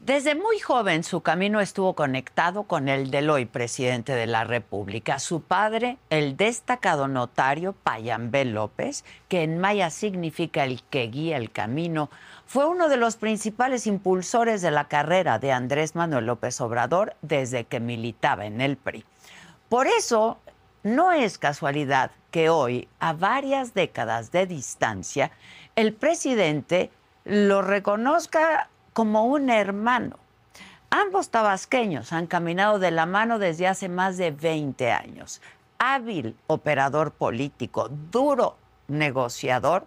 [0.00, 5.20] Desde muy joven su camino estuvo conectado con el del hoy presidente de la República,
[5.20, 11.52] su padre, el destacado notario Payambé López, que en maya significa el que guía el
[11.52, 12.10] camino,
[12.44, 17.66] fue uno de los principales impulsores de la carrera de Andrés Manuel López Obrador desde
[17.66, 19.04] que militaba en el PRI.
[19.68, 20.40] Por eso,
[20.82, 25.30] no es casualidad que hoy, a varias décadas de distancia,
[25.76, 26.90] el presidente
[27.26, 30.16] lo reconozca como un hermano.
[30.90, 35.42] Ambos tabasqueños han caminado de la mano desde hace más de 20 años.
[35.78, 39.86] Hábil operador político, duro negociador,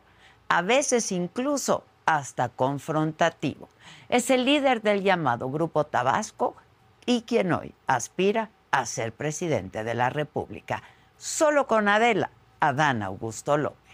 [0.49, 3.69] a veces incluso hasta confrontativo.
[4.09, 6.57] Es el líder del llamado Grupo Tabasco
[7.05, 10.83] y quien hoy aspira a ser presidente de la República.
[11.17, 13.78] Solo con Adela, Adán Augusto López.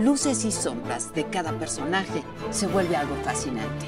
[0.00, 3.86] luces y sombras de cada personaje se vuelve algo fascinante.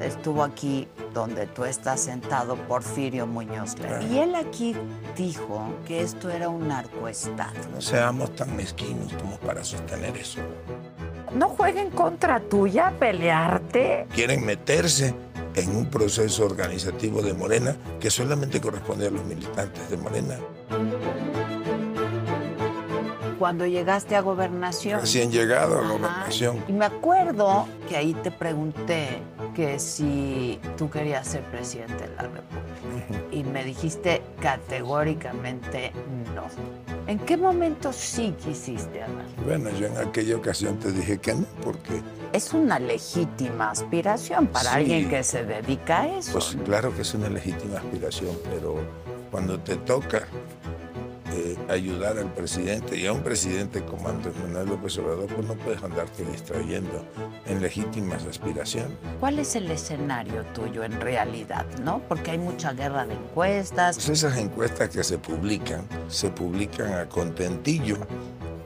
[0.00, 3.74] Estuvo aquí donde tú estás sentado, Porfirio Muñoz.
[4.08, 4.74] Y él aquí
[5.16, 7.52] dijo que esto era un narcoestado.
[7.74, 10.40] No seamos tan mezquinos como para sostener eso.
[11.34, 14.06] No jueguen contra tuya a pelearte.
[14.14, 15.14] Quieren meterse
[15.54, 20.36] en un proceso organizativo de Morena que solamente corresponde a los militantes de Morena.
[23.38, 25.00] Cuando llegaste a gobernación.
[25.00, 26.62] Recién llegado a gobernación.
[26.68, 29.08] Y me acuerdo que ahí te pregunté
[29.54, 32.62] que si tú querías ser presidente de la República.
[33.32, 35.92] Y me dijiste categóricamente
[36.34, 36.81] no.
[37.06, 39.24] ¿En qué momento sí quisiste, Ana?
[39.44, 42.00] Bueno, yo en aquella ocasión te dije que no, porque...
[42.32, 46.32] Es una legítima aspiración para alguien que se dedica a eso.
[46.32, 48.76] Pues claro que es una legítima aspiración, pero
[49.30, 50.26] cuando te toca
[51.72, 55.82] ayudar al presidente y a un presidente como Andrés Manuel López Obrador, pues no puedes
[55.82, 57.04] andarte distrayendo
[57.46, 58.96] en legítimas aspiraciones.
[59.20, 62.00] ¿Cuál es el escenario tuyo en realidad, no?
[62.08, 63.96] Porque hay mucha guerra de encuestas.
[63.96, 67.98] Pues esas encuestas que se publican, se publican a contentillo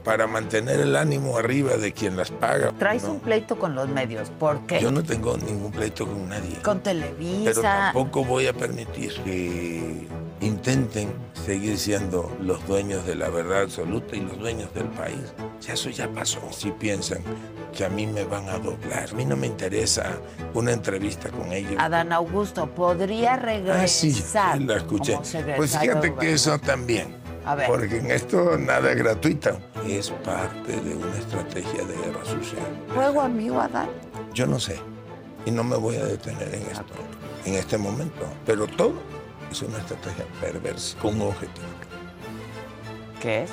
[0.07, 2.71] para mantener el ánimo arriba de quien las paga.
[2.79, 4.79] Traes un pleito con los medios, ¿por qué?
[4.79, 6.55] Yo no tengo ningún pleito con nadie.
[6.63, 7.43] Con Televisa.
[7.43, 10.07] Pero tampoco voy a permitir que
[10.39, 11.13] intenten
[11.45, 15.33] seguir siendo los dueños de la verdad absoluta y los dueños del país.
[15.59, 16.39] Ya eso ya pasó.
[16.51, 17.19] Si piensan
[17.75, 20.13] que a mí me van a doblar, a mí no me interesa
[20.53, 21.75] una entrevista con ellos.
[21.79, 23.83] Adán Augusto, ¿podría regresar?
[23.83, 24.23] Ah, sí,
[24.65, 25.19] la escuché.
[25.57, 27.26] Pues fíjate que eso también.
[27.47, 27.67] A ver.
[27.67, 29.57] Porque en esto nada es gratuito.
[29.85, 32.65] Es parte de una estrategia de guerra social.
[32.93, 33.87] ¿Juego amigo, Adán?
[34.33, 34.77] Yo no sé.
[35.45, 36.93] Y no me voy a detener en esto,
[37.45, 38.27] en este momento.
[38.45, 38.95] Pero todo
[39.49, 41.67] es una estrategia perversa con un objetivo.
[43.21, 43.51] ¿Qué es?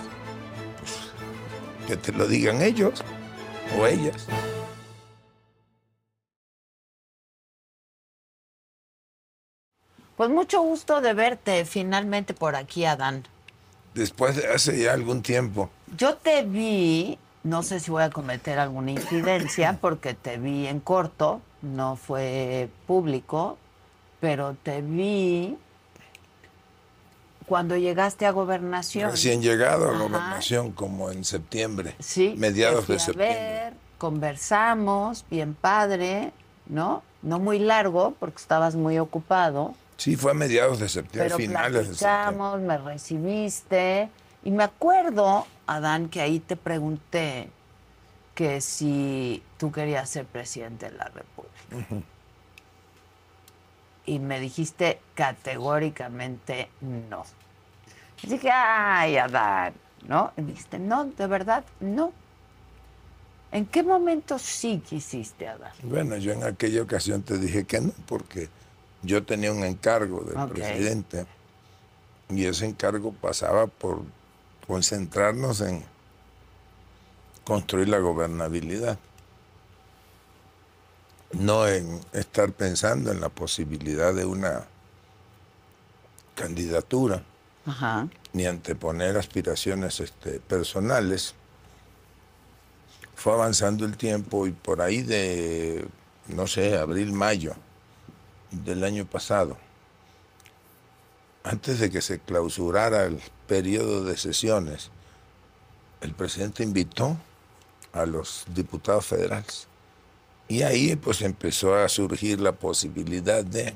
[0.80, 1.12] Pues,
[1.86, 3.04] que te lo digan ellos
[3.78, 4.26] o ellas.
[10.16, 13.24] Pues mucho gusto de verte finalmente por aquí, Adán.
[13.94, 15.70] Después de hace ya algún tiempo.
[15.96, 20.80] Yo te vi, no sé si voy a cometer alguna incidencia, porque te vi en
[20.80, 23.56] corto, no fue público,
[24.20, 25.56] pero te vi
[27.46, 29.10] cuando llegaste a gobernación.
[29.10, 31.94] Recién llegado a gobernación, como en septiembre.
[32.00, 32.34] Sí.
[32.38, 33.42] Mediados de a septiembre.
[33.42, 36.32] Ver, conversamos, bien padre,
[36.66, 37.02] ¿no?
[37.22, 39.74] No muy largo, porque estabas muy ocupado.
[39.96, 42.58] Sí, fue a mediados de septiembre, pero finales de septiembre.
[42.58, 44.10] me recibiste.
[44.42, 47.48] Y me acuerdo, Adán, que ahí te pregunté
[48.34, 52.04] que si tú querías ser presidente de la República.
[54.06, 57.24] y me dijiste categóricamente no.
[58.22, 59.74] Y dije, ay, Adán,
[60.06, 60.32] ¿no?
[60.36, 62.12] Y me dijiste, no, de verdad, no.
[63.52, 65.72] ¿En qué momento sí quisiste, Adán?
[65.82, 68.48] Bueno, yo en aquella ocasión te dije que no, porque
[69.04, 71.26] yo tenía un encargo del presidente
[72.30, 74.02] y ese encargo pasaba por
[74.66, 75.84] concentrarnos en
[77.44, 78.98] construir la gobernabilidad,
[81.32, 84.64] no en estar pensando en la posibilidad de una
[86.34, 87.22] candidatura
[87.66, 88.08] Ajá.
[88.32, 91.34] ni anteponer aspiraciones este, personales.
[93.14, 95.86] Fue avanzando el tiempo y por ahí de,
[96.28, 97.54] no sé, abril, mayo
[98.64, 99.56] del año pasado,
[101.42, 104.90] antes de que se clausurara el periodo de sesiones,
[106.00, 107.16] el presidente invitó
[107.92, 109.66] a los diputados federales.
[110.48, 113.74] Y ahí pues empezó a surgir la posibilidad de...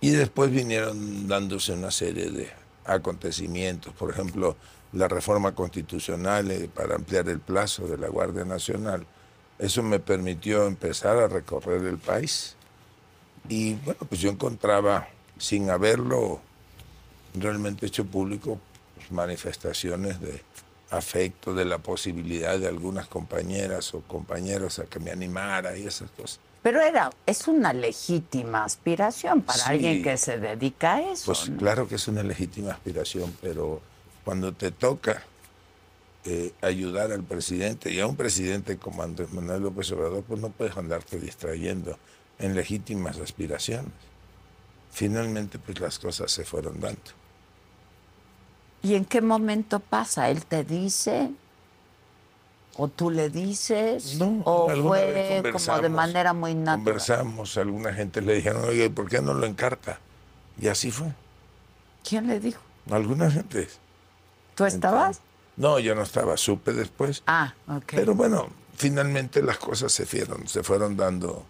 [0.00, 2.50] Y después vinieron dándose una serie de
[2.84, 4.56] acontecimientos, por ejemplo,
[4.92, 9.06] la reforma constitucional eh, para ampliar el plazo de la Guardia Nacional.
[9.58, 12.56] Eso me permitió empezar a recorrer el país.
[13.48, 15.08] Y bueno, pues yo encontraba,
[15.38, 16.40] sin haberlo
[17.34, 18.58] realmente hecho público,
[18.96, 20.42] pues, manifestaciones de
[20.90, 26.10] afecto, de la posibilidad de algunas compañeras o compañeros a que me animara y esas
[26.10, 26.40] cosas.
[26.62, 29.64] Pero era, es una legítima aspiración para Sí.
[29.66, 31.26] alguien que se dedica a eso.
[31.26, 31.56] Pues ¿no?
[31.58, 33.80] claro que es una legítima aspiración, pero
[34.24, 35.22] cuando te toca
[36.24, 40.50] eh, ayudar al presidente y a un presidente como Andrés Manuel López Obrador, pues no
[40.50, 41.96] puedes andarte distrayendo
[42.38, 43.92] en legítimas aspiraciones.
[44.90, 47.00] Finalmente, pues las cosas se fueron dando.
[48.82, 50.30] ¿Y en qué momento pasa?
[50.30, 51.30] ¿Él te dice?
[52.76, 54.18] ¿O tú le dices?
[54.18, 56.84] No, ¿O fue como de manera muy natural?
[56.84, 59.98] Conversamos, alguna gente le dijeron, oye, ¿y ¿por qué no lo encarta?
[60.60, 61.12] Y así fue.
[62.08, 62.60] ¿Quién le dijo?
[62.88, 63.68] Alguna gente.
[64.54, 65.20] ¿Tú estabas?
[65.56, 67.24] No, yo no estaba, supe después.
[67.26, 67.94] Ah, ok.
[67.96, 71.44] Pero bueno, finalmente las cosas se fueron, se fueron dando,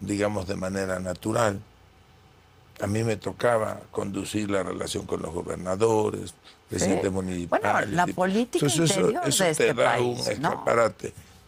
[0.00, 1.60] digamos, de manera natural.
[2.80, 6.34] A mí me tocaba conducir la relación con los gobernadores,
[6.68, 7.62] presidentes municipales.
[7.72, 10.64] Bueno, la política Entonces, interior eso de te este da país, un ¿no?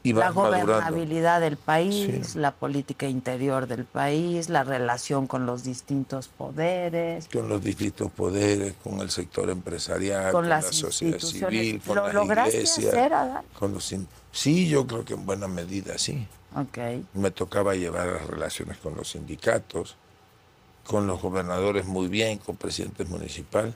[0.04, 0.66] y la madurando.
[0.66, 2.38] gobernabilidad del país, Sí.
[2.38, 8.74] la política interior del país, la relación con los distintos poderes, Con los distintos poderes,
[8.82, 12.88] con el sector empresarial, Con la sociedad civil, con ¿Lo las iglesias.
[12.88, 13.12] hacer,
[13.58, 13.94] con los
[14.32, 16.26] Sí, yo creo que en buena medida sí.
[16.56, 16.78] Ok.
[17.14, 19.96] me tocaba llevar las relaciones con los sindicatos,
[20.86, 23.74] con los gobernadores muy bien, con presidentes municipal.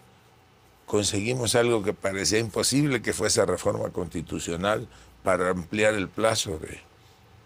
[0.87, 4.87] Conseguimos algo que parecía imposible, que fue esa reforma constitucional
[5.25, 6.81] para ampliar el plazo de,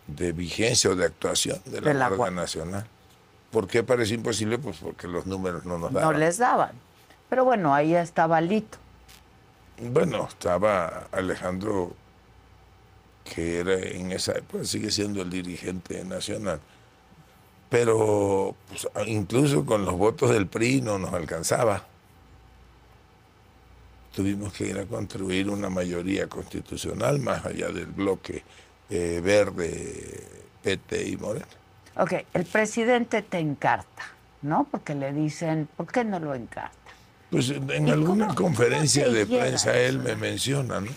[0.08, 2.40] de vigencia o de actuación de la, De la Guardia Guardia.
[2.42, 2.86] Nacional.
[3.50, 4.58] ¿Por qué pareció imposible?
[4.58, 6.20] Pues porque los números no nos No daban.
[6.20, 6.72] les daban.
[7.30, 8.78] Pero bueno, ahí estaba Lito.
[9.78, 11.94] Bueno, estaba Alejandro,
[13.24, 16.60] que era en esa época, sigue siendo el dirigente nacional.
[17.68, 21.84] Pero pues, incluso con los votos del PRI no nos alcanzaba.
[24.14, 28.42] Tuvimos que ir a construir una mayoría constitucional más allá del bloque
[28.88, 30.24] eh, verde,
[30.62, 31.46] PT y Morena.
[31.96, 34.02] Ok, el presidente te encarta,
[34.42, 34.66] ¿no?
[34.68, 36.74] Porque le dicen, ¿por qué no lo encarta?
[37.30, 39.78] Pues en ¿Y alguna cómo- conferencia cómo de prensa eso?
[39.78, 40.90] él me menciona, ¿no?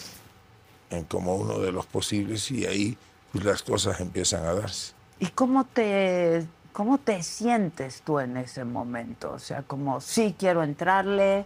[1.08, 2.98] Como uno de los posibles y ahí
[3.32, 4.94] pues, las cosas empiezan a darse.
[5.20, 9.32] ¿Y cómo te, cómo te sientes tú en ese momento?
[9.34, 11.46] O sea, como sí quiero entrarle,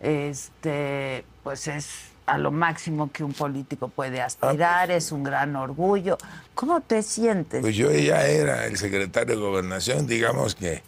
[0.00, 1.88] este, pues es
[2.26, 6.16] a lo máximo que un político puede aspirar, es un gran orgullo.
[6.54, 7.60] ¿Cómo te sientes?
[7.60, 10.82] Pues yo ya era el secretario de gobernación, digamos que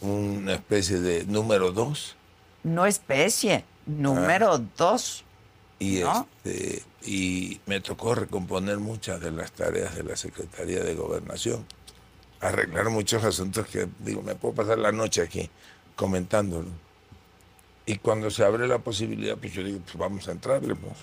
[0.00, 2.16] una especie de número dos.
[2.64, 4.60] No especie, número Ah.
[4.76, 5.24] dos.
[5.78, 6.26] Y, ¿No?
[6.44, 11.64] este, y me tocó recomponer muchas de las tareas de la Secretaría de Gobernación,
[12.40, 15.48] arreglar muchos asuntos que, digo, me puedo pasar la noche aquí
[15.94, 16.68] comentándolo.
[17.86, 20.94] Y cuando se abre la posibilidad, pues yo digo, pues vamos a entrarle, pues.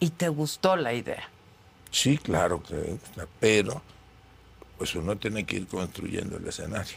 [0.00, 1.28] Y te gustó la idea.
[1.90, 2.98] Sí, claro que,
[3.40, 3.82] pero
[4.76, 6.96] pues uno tiene que ir construyendo el escenario.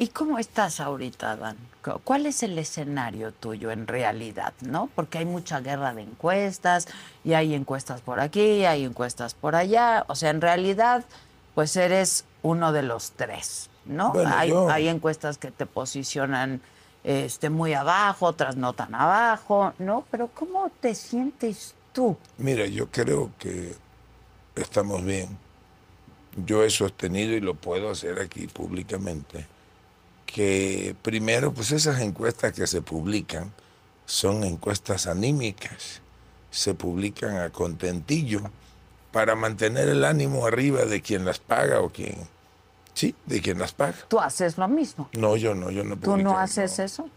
[0.00, 1.56] ¿Y cómo estás ahorita, Dan?
[1.82, 4.88] Cu- ¿Cuál es el escenario tuyo en realidad, no?
[4.94, 6.86] Porque hay mucha guerra de encuestas,
[7.24, 10.04] y hay encuestas por aquí, hay encuestas por allá.
[10.08, 11.04] O sea, en realidad,
[11.56, 14.12] pues eres uno de los tres, ¿no?
[14.12, 16.60] Bueno, hay, yo- hay encuestas que te posicionan
[17.02, 20.04] este, muy abajo, otras no tan abajo, ¿no?
[20.12, 22.16] Pero ¿cómo te sientes tú?
[22.36, 23.74] Mira, yo creo que
[24.54, 25.36] estamos bien.
[26.46, 29.44] yo he sostenido y lo puedo hacer aquí públicamente,
[30.32, 33.50] que primero, pues esas encuestas que se publican
[34.04, 36.02] son encuestas anímicas,
[36.50, 38.42] se publican a contentillo
[39.10, 42.14] para mantener el ánimo arriba de quien las paga o quien,
[42.92, 43.96] sí, de quien las paga.
[44.08, 45.08] ¿Tú haces lo mismo?
[45.14, 45.96] No, yo no, yo no.
[45.96, 47.08] ¿Tú no haces eso?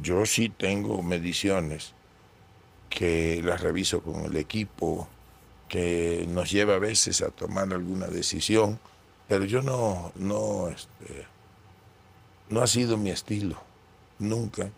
[0.00, 1.94] Yo sí tengo mediciones
[2.88, 5.08] que las reviso con el equipo,
[5.68, 8.78] que nos lleva a veces a tomar alguna decisión,
[9.26, 11.26] pero yo no, no, este,
[12.48, 13.56] no ha sido mi estilo,
[14.18, 14.68] nunca,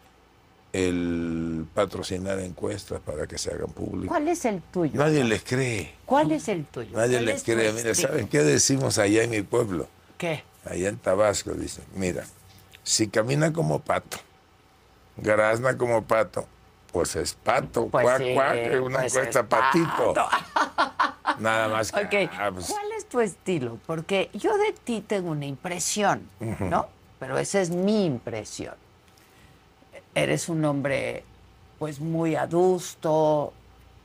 [0.73, 4.09] el patrocinar encuestas para que se hagan públicas.
[4.09, 4.93] ¿Cuál es el tuyo?
[4.95, 5.95] Nadie les cree.
[6.05, 6.97] ¿Cuál es el tuyo?
[6.97, 7.73] Nadie les cree.
[7.73, 9.89] Mira, ¿saben qué decimos allá en mi pueblo?
[10.19, 10.45] ¿Qué?
[10.65, 12.25] Allá en Tabasco, dicen, mira,
[12.83, 14.19] si camina como pato,
[15.17, 16.47] grazna como pato,
[16.93, 20.15] pues es pato, Pues cuac, sí, cuac, es una pues encuesta es patito.
[21.39, 22.29] Nada más que.
[22.33, 23.79] Ah, pues, ¿cuál es tu estilo?
[23.87, 26.29] Porque yo de ti tengo una impresión,
[26.61, 26.89] ¿no?
[27.19, 28.75] Pero esa es mi impresión.
[30.15, 31.25] Eres un hombre,
[31.79, 33.53] pues, muy adusto,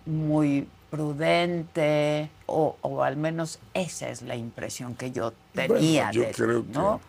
[0.06, 6.32] muy prudente, o, o al menos esa es la impresión que yo tenía yo de
[6.32, 7.00] creo que- ¿no?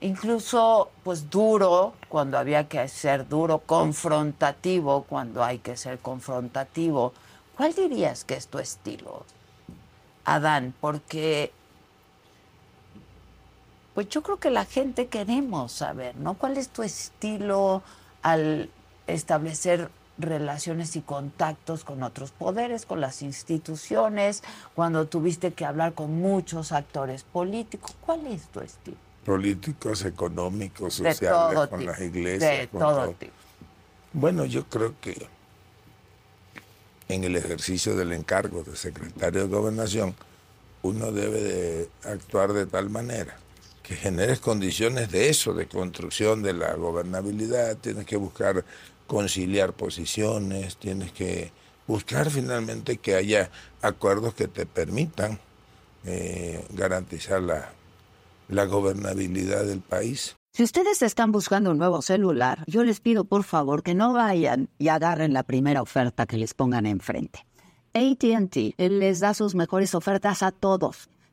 [0.00, 7.12] Incluso, pues, duro cuando había que ser duro, confrontativo cuando hay que ser confrontativo.
[7.56, 9.24] ¿Cuál dirías que es tu estilo,
[10.24, 10.72] Adán?
[10.80, 11.52] Porque,
[13.98, 16.34] pues yo creo que la gente queremos saber, ¿no?
[16.34, 17.82] ¿Cuál es tu estilo
[18.22, 18.70] al
[19.08, 24.44] establecer relaciones y contactos con otros poderes, con las instituciones,
[24.76, 27.96] cuando tuviste que hablar con muchos actores políticos?
[28.06, 28.96] ¿Cuál es tu estilo?
[29.24, 31.90] políticos, económicos, De sociales, todo con tipo.
[31.90, 32.58] las iglesias.
[32.60, 33.32] De con todo tipo.
[34.12, 35.26] Bueno, yo creo que
[37.08, 40.14] en el ejercicio del encargo de secretario de gobernación,
[40.82, 43.36] uno debe de actuar de tal manera
[43.88, 48.66] que generes condiciones de eso, de construcción de la gobernabilidad, tienes que buscar
[49.06, 51.52] conciliar posiciones, tienes que
[51.86, 55.38] buscar finalmente que haya acuerdos que te permitan
[56.04, 57.72] eh, garantizar la,
[58.48, 60.36] la gobernabilidad del país.
[60.52, 64.68] Si ustedes están buscando un nuevo celular, yo les pido por favor que no vayan
[64.78, 67.46] y agarren la primera oferta que les pongan enfrente.
[67.94, 71.08] ATT les da sus mejores ofertas a todos.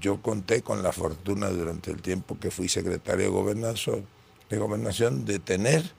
[0.00, 4.06] Yo conté con la fortuna durante el tiempo que fui secretario de gobernación,
[4.50, 5.92] de gobernación de tener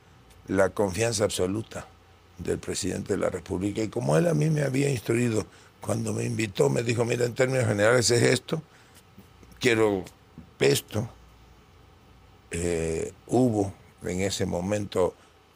[0.48, 1.88] la confianza absoluta
[2.38, 3.82] del presidente de la República.
[3.82, 5.46] Y como él a mí me había instruido,
[5.82, 8.62] cuando me invitó, me dijo, mira, en términos generales es esto,
[9.60, 10.04] quiero
[10.60, 11.10] esto.
[12.52, 13.74] Eh, hubo
[14.04, 15.14] en ese momento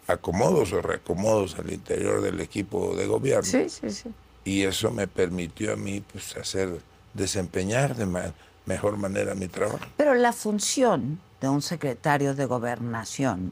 [0.08, 4.10] acomodos o reacomodos al interior del equipo de gobierno Sí, sí, sí.
[4.44, 6.82] y eso me permitió a mí pues, hacer
[7.14, 8.34] desempeñar de ma-
[8.66, 9.80] mejor manera mi trabajo.
[9.98, 13.52] Pero la función de un secretario de gobernación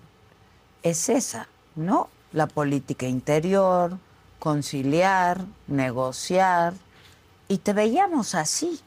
[0.84, 2.10] es esa, ¿no?
[2.32, 3.98] La política interior,
[4.38, 6.74] conciliar, negociar.
[7.48, 8.80] Y te veíamos así.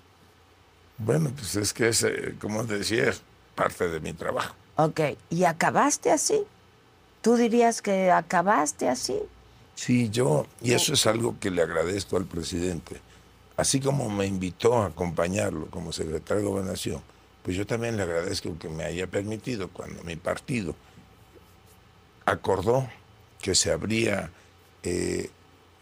[0.99, 2.07] Bueno, pues es que es,
[2.41, 3.23] como te decía, es
[3.55, 4.55] parte de mi trabajo.
[4.77, 5.01] Ok,
[5.31, 6.43] ¿y acabaste así?
[7.21, 9.19] ¿Tú dirías que acabaste así?
[9.75, 13.01] Sí, yo, y eso es algo que le agradezco al presidente.
[13.57, 17.03] Así como me invitó a acompañarlo como secretario de gobernación,
[17.43, 20.75] pues yo también le agradezco que me haya permitido, cuando mi partido
[22.25, 22.89] acordó
[23.41, 23.77] que se
[24.85, 25.31] eh,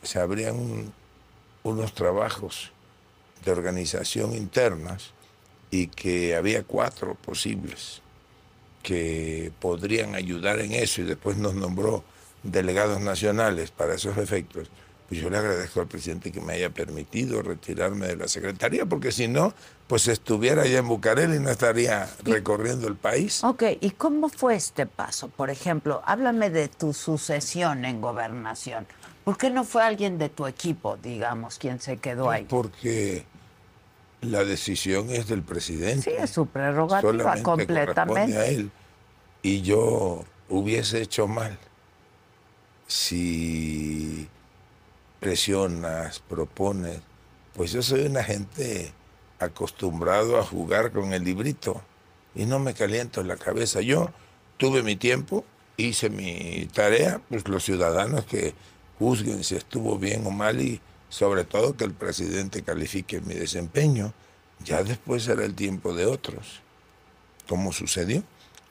[0.02, 0.92] se abrían un-
[1.62, 2.72] unos trabajos
[3.44, 5.12] de organización internas
[5.70, 8.02] y que había cuatro posibles
[8.82, 12.02] que podrían ayudar en eso y después nos nombró
[12.42, 14.70] delegados nacionales para esos efectos,
[15.10, 19.10] pues yo le agradezco al presidente que me haya permitido retirarme de la secretaría, porque
[19.10, 19.52] si no,
[19.88, 23.42] pues estuviera allá en Bucareli y no estaría recorriendo el país.
[23.42, 25.26] Ok, ¿y cómo fue este paso?
[25.26, 28.86] Por ejemplo, háblame de tu sucesión en gobernación.
[29.24, 32.46] ¿Por qué no fue alguien de tu equipo, digamos, quien se quedó ahí?
[32.48, 33.24] Porque
[34.20, 36.02] la decisión es del presidente.
[36.02, 38.38] Sí, es su prerrogativa Solamente completamente.
[38.38, 38.70] a él.
[39.42, 41.58] Y yo hubiese hecho mal
[42.86, 44.28] si
[45.20, 47.00] presionas, propones.
[47.54, 48.92] Pues yo soy una gente
[49.38, 51.82] acostumbrado a jugar con el librito
[52.34, 53.80] y no me caliento la cabeza.
[53.80, 54.10] Yo
[54.56, 55.44] tuve mi tiempo,
[55.76, 58.54] hice mi tarea, pues los ciudadanos que
[58.98, 64.12] juzguen si estuvo bien o mal y sobre todo que el presidente califique mi desempeño.
[64.64, 66.60] Ya después será el tiempo de otros.
[67.48, 68.22] ¿Cómo sucedió?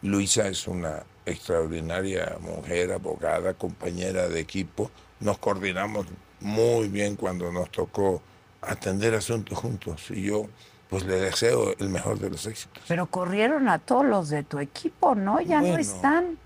[0.01, 4.89] Luisa es una extraordinaria mujer, abogada, compañera de equipo.
[5.19, 6.05] Nos coordinamos
[6.41, 8.21] muy bien cuando nos tocó
[8.61, 10.45] atender asuntos juntos y yo
[10.89, 12.83] pues le deseo el mejor de los éxitos.
[12.87, 15.39] Pero corrieron a todos los de tu equipo, ¿no?
[15.39, 16.37] Ya no están.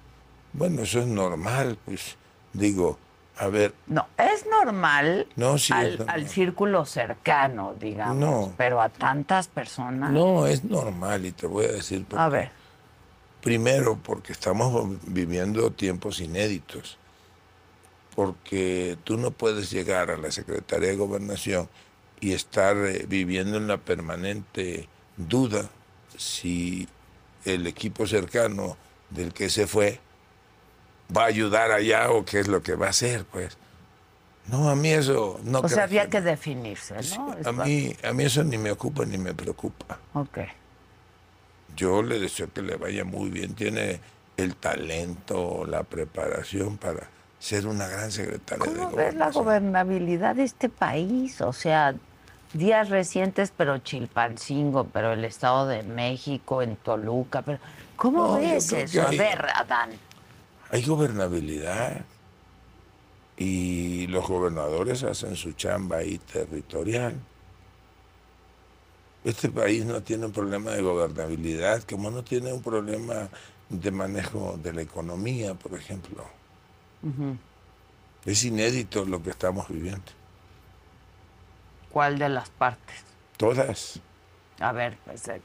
[0.51, 2.17] Bueno, eso es normal, pues
[2.51, 2.99] digo,
[3.37, 6.15] a ver, No, es normal, No, sí, es al, normal.
[6.15, 8.17] al círculo cercano, digamos.
[8.17, 8.53] No.
[8.57, 10.11] Pero a tantas personas.
[10.11, 12.51] no es normal y te voy a decir por A ver,
[13.41, 16.97] Primero, porque estamos viviendo tiempos inéditos.
[18.15, 21.67] Porque tú no puedes llegar a la Secretaría de Gobernación
[22.19, 25.69] y estar eh, viviendo en la permanente duda
[26.17, 26.87] si
[27.45, 28.77] el equipo cercano
[29.09, 29.99] del que se fue
[31.15, 33.57] va a ayudar allá o qué es lo que va a hacer, pues.
[34.47, 37.35] No, a mí eso no o sea, había que- definirse, ¿no?
[37.45, 39.99] A mí, a mí eso ni me ocupa ni me preocupa.
[40.13, 40.39] Ok.
[41.75, 43.55] Yo le deseo que le vaya muy bien.
[43.55, 43.99] Tiene
[44.37, 47.09] el talento, la preparación para
[47.43, 49.43] ser una gran secretaria de ¿Cómo ves la gobernación.
[49.43, 51.41] gobernabilidad de este país?
[51.41, 51.93] O sea,
[52.53, 57.59] días recientes, pero Chilpancingo, pero el Estado de México, en Toluca, pero
[57.97, 59.01] ¿cómo No, ves eso?
[59.01, 59.89] A hay- ver, Adán.
[60.71, 62.05] Hay gobernabilidad
[63.35, 67.13] y los gobernadores hacen su chamba ahí territorial.
[69.25, 73.27] Este país no tiene un problema de gobernabilidad, como no tiene un problema
[73.69, 76.23] de manejo de la economía, por ejemplo.
[78.25, 80.11] Es inédito lo que estamos viviendo.
[81.91, 83.03] ¿Cuál de las partes?
[83.37, 83.99] Todas.
[84.59, 85.41] A ver, pues, eh,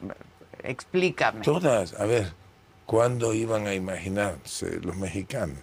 [0.63, 1.43] explícame.
[1.43, 2.33] Todas, a ver,
[2.87, 5.59] ¿cuándo iban a imaginarse los mexicanos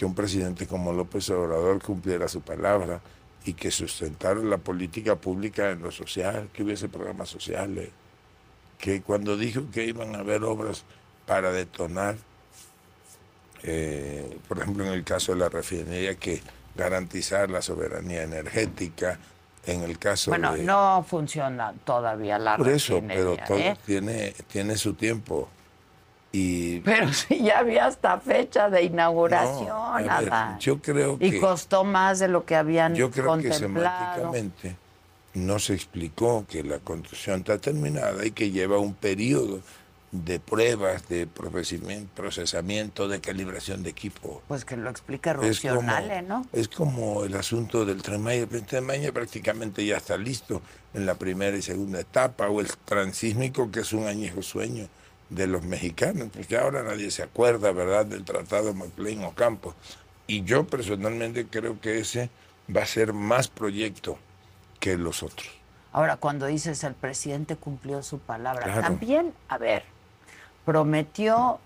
[0.00, 3.02] que un presidente como López Obrador cumpliera su palabra
[3.44, 7.90] y que sustentara la política pública en lo social, que hubiese programas sociales,
[8.78, 10.84] que cuando dijo que iban a haber obras
[11.26, 12.16] para detonar,
[13.62, 16.42] eh, por ejemplo, en el caso de la refinería, que
[16.74, 19.18] garantizar la soberanía energética,
[19.66, 20.62] en el caso Bueno, de...
[20.62, 23.76] no funciona todavía la Por eso, pero todo ¿eh?
[23.84, 25.48] tiene, tiene su tiempo.
[26.32, 31.40] Y Pero sí, ya había hasta fecha de inauguración, No, ver, yo creo Y que-
[31.40, 34.14] costó más de lo que habían yo creo que contemplado.
[34.32, 34.76] semánticamente
[35.34, 39.60] no se explicó que la construcción está terminada y que lleva un periodo
[40.12, 44.42] de pruebas, de procesamiento, de calibración de equipo.
[44.48, 46.46] Pues que lo explica Rucionale, ¿no?
[46.52, 48.46] es como el asunto del Tren Maya.
[48.50, 50.62] El Tren Maya prácticamente ya está listo
[50.94, 54.88] en la primera y segunda etapa, o el transísmico, que es un añejo sueño
[55.28, 59.74] de los mexicanos, porque ahora nadie se acuerda, ¿verdad?, del Tratado McLean Ocampo.
[60.26, 62.30] Y yo personalmente creo que ese
[62.74, 64.18] va a ser más proyecto
[64.80, 65.48] que los otros.
[65.92, 68.80] Ahora, cuando dices el presidente cumplió su palabra, Claro.
[68.82, 69.84] también, a ver,
[70.64, 71.58] prometió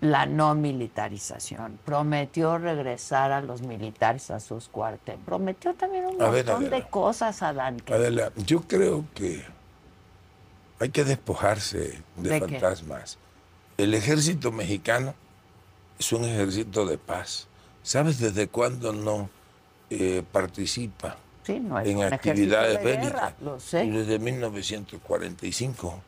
[0.00, 6.30] la no militarización, prometió regresar a los militares a sus cuarteles, prometió también un A
[6.30, 7.80] ver, montón de cosas, Adán.
[7.80, 9.44] que- Adela, yo creo que
[10.78, 12.48] hay que despojarse de, ¿De qué?
[12.60, 13.18] fantasmas.
[13.76, 15.14] El ejército mexicano
[15.98, 17.48] es un ejército de paz.
[17.82, 19.28] ¿Sabes desde cuándo no
[19.90, 23.34] eh, participa sí, no es en actividades de bélicas?
[23.72, 26.00] Desde 1945.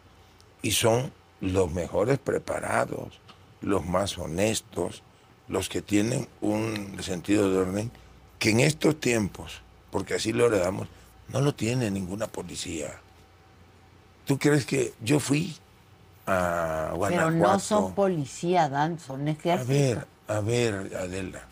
[0.63, 3.21] Y son los mejores preparados,
[3.61, 5.03] los más honestos,
[5.49, 7.91] los que tienen un sentido de orden
[8.39, 10.89] que en estos tiempos, porque así lo heredamos,
[11.29, 13.01] no lo tiene ninguna policía.
[14.27, 15.57] ¿Tú crees que yo fui
[16.27, 17.31] a Guanajuato?
[17.31, 19.73] Pero no son policía, Adán, son A ejército.
[19.73, 21.43] ver, a ver, Adela.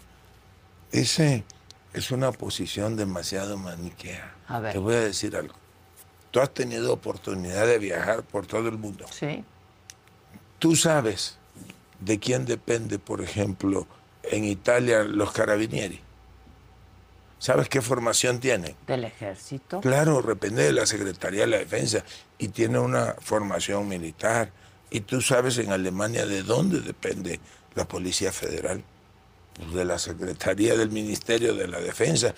[0.93, 1.45] Ese
[1.93, 4.35] es una posición demasiado maniquea.
[4.49, 4.73] A ver.
[4.73, 5.55] Te voy a decir algo.
[6.31, 9.07] Tú has tenido oportunidad de viajar por todo el mundo.
[9.11, 9.43] Sí,
[10.59, 11.37] Tú sabes
[12.01, 13.87] de quién depende, por ejemplo,
[14.23, 16.01] en Italia los carabinieri.
[17.39, 18.75] ¿Sabes qué formación tienen?
[18.87, 19.81] del ejército.
[19.81, 22.03] Claro, depende de la Secretaría de la Defensa
[22.39, 24.51] y tiene una formación militar.
[24.91, 27.41] Y tú sabes en Alemania de dónde depende
[27.75, 28.83] la Policía Federal.
[29.73, 32.35] de la Secretaría del Ministerio de la Defensa,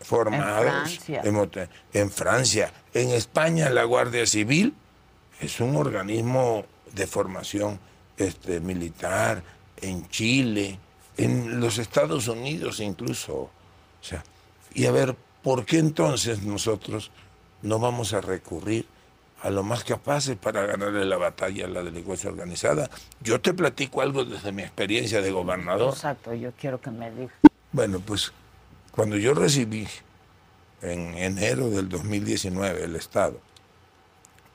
[0.00, 1.20] formados Francia.
[1.24, 2.72] en, en Francia.
[2.92, 4.74] En España la Guardia Civil
[5.40, 7.78] es un organismo de formación
[8.16, 9.42] este, militar,
[9.80, 10.78] en Chile,
[11.16, 13.34] en los Estados Unidos incluso.
[13.34, 13.50] O
[14.00, 14.22] sea,
[14.74, 17.10] y a ver, ¿por qué entonces nosotros
[17.62, 18.86] no vamos a recurrir
[19.42, 22.90] a lo más capaces para ganarle la batalla a la delincuencia organizada?
[23.20, 25.92] Yo te platico algo desde mi experiencia de gobernador.
[25.92, 27.34] Exacto, yo quiero que me digas.
[27.72, 28.32] Bueno, pues
[28.90, 29.86] cuando yo recibí
[30.82, 33.40] en enero del 2019 el Estado,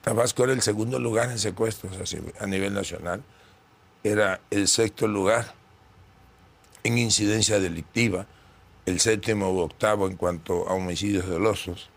[0.09, 3.23] Tabasco era el segundo lugar en secuestros a nivel nacional,
[4.03, 5.53] era el sexto lugar
[6.83, 8.25] en incidencia delictiva,
[8.87, 11.91] el séptimo u octavo en cuanto a homicidios dolosos,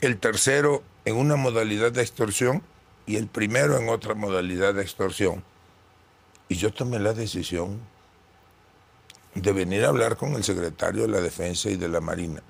[0.00, 2.60] el tercero en una modalidad de extorsión
[3.06, 5.44] y el primero en otra modalidad de extorsión.
[6.48, 7.78] Y yo tomé la decisión
[9.36, 12.42] de venir a hablar con el secretario de la Defensa y de la Marina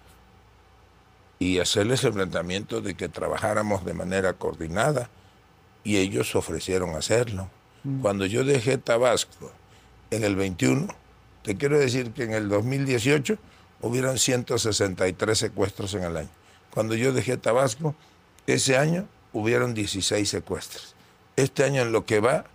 [1.39, 5.11] y hacerles el planteamiento de que trabajáramos de manera coordinada
[5.83, 7.51] y ellos ofrecieron hacerlo.
[8.01, 9.53] Cuando yo dejé Tabasco
[10.11, 10.89] en el 21,
[11.43, 13.37] te quiero decir que en el 2018
[13.83, 16.31] hubieron 163 secuestros en el año.
[16.73, 17.95] Cuando yo dejé Tabasco,
[18.47, 20.95] ese año hubieron 16 secuestros.
[21.37, 22.47] Este año en lo que va,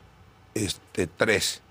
[0.55, 1.61] este, 3.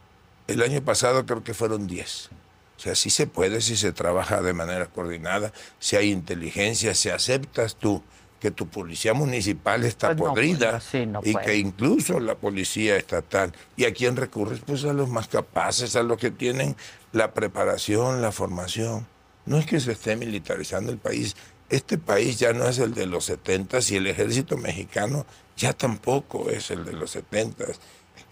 [0.46, 2.30] El año pasado creo que fueron 10.
[2.78, 7.08] O sea, sí se puede si se trabaja de manera coordinada, si hay inteligencia, si
[7.08, 8.02] aceptas tú
[8.38, 11.44] que tu policía municipal está Pues no podrida puede, sí, no y puede.
[11.46, 13.52] que incluso la policía estatal.
[13.76, 14.60] ¿Y a quién recurres?
[14.64, 16.76] Pues a los más capaces, a los que tienen
[17.10, 19.08] la preparación, la formación.
[19.44, 21.34] No es que se esté militarizando el país.
[21.68, 26.48] Este país ya no es el de los 70 y el ejército mexicano ya tampoco
[26.50, 27.64] es el de los 70.
[27.64, 27.74] El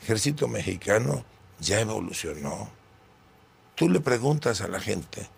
[0.02, 1.24] ejército mexicano
[1.58, 2.75] ya evolucionó.
[3.76, 5.28] Tú le preguntas a la gente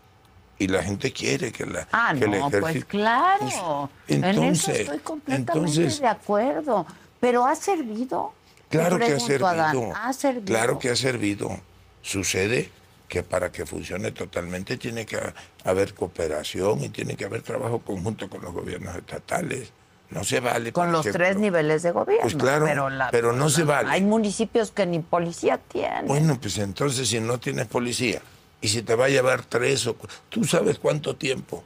[0.58, 2.86] y la gente quiere que, la, Ah, que el no, pues ejército...
[2.88, 3.90] claro.
[4.06, 6.86] en eso entonces- estoy completamente entonces- de acuerdo.
[7.20, 8.32] Pero ha servido.
[8.70, 9.92] Claro que ha servido.
[9.94, 10.44] ha servido.
[10.46, 11.60] Claro que ha servido.
[12.00, 12.70] Sucede
[13.08, 15.18] que para que funcione totalmente tiene que
[15.64, 19.72] haber cooperación y tiene que haber trabajo conjunto con los gobiernos estatales.
[20.10, 20.72] No se vale.
[20.72, 22.22] Con los ejemplo, tres niveles de gobierno.
[22.22, 23.90] Pues claro, pero, la- pero no se vale.
[23.90, 26.06] Hay municipios que ni policía tienen.
[26.06, 28.22] Bueno, pues entonces si no tienes policía
[28.60, 29.96] y si te va a llevar tres o...
[30.30, 31.62] Tú sabes cuánto tiempo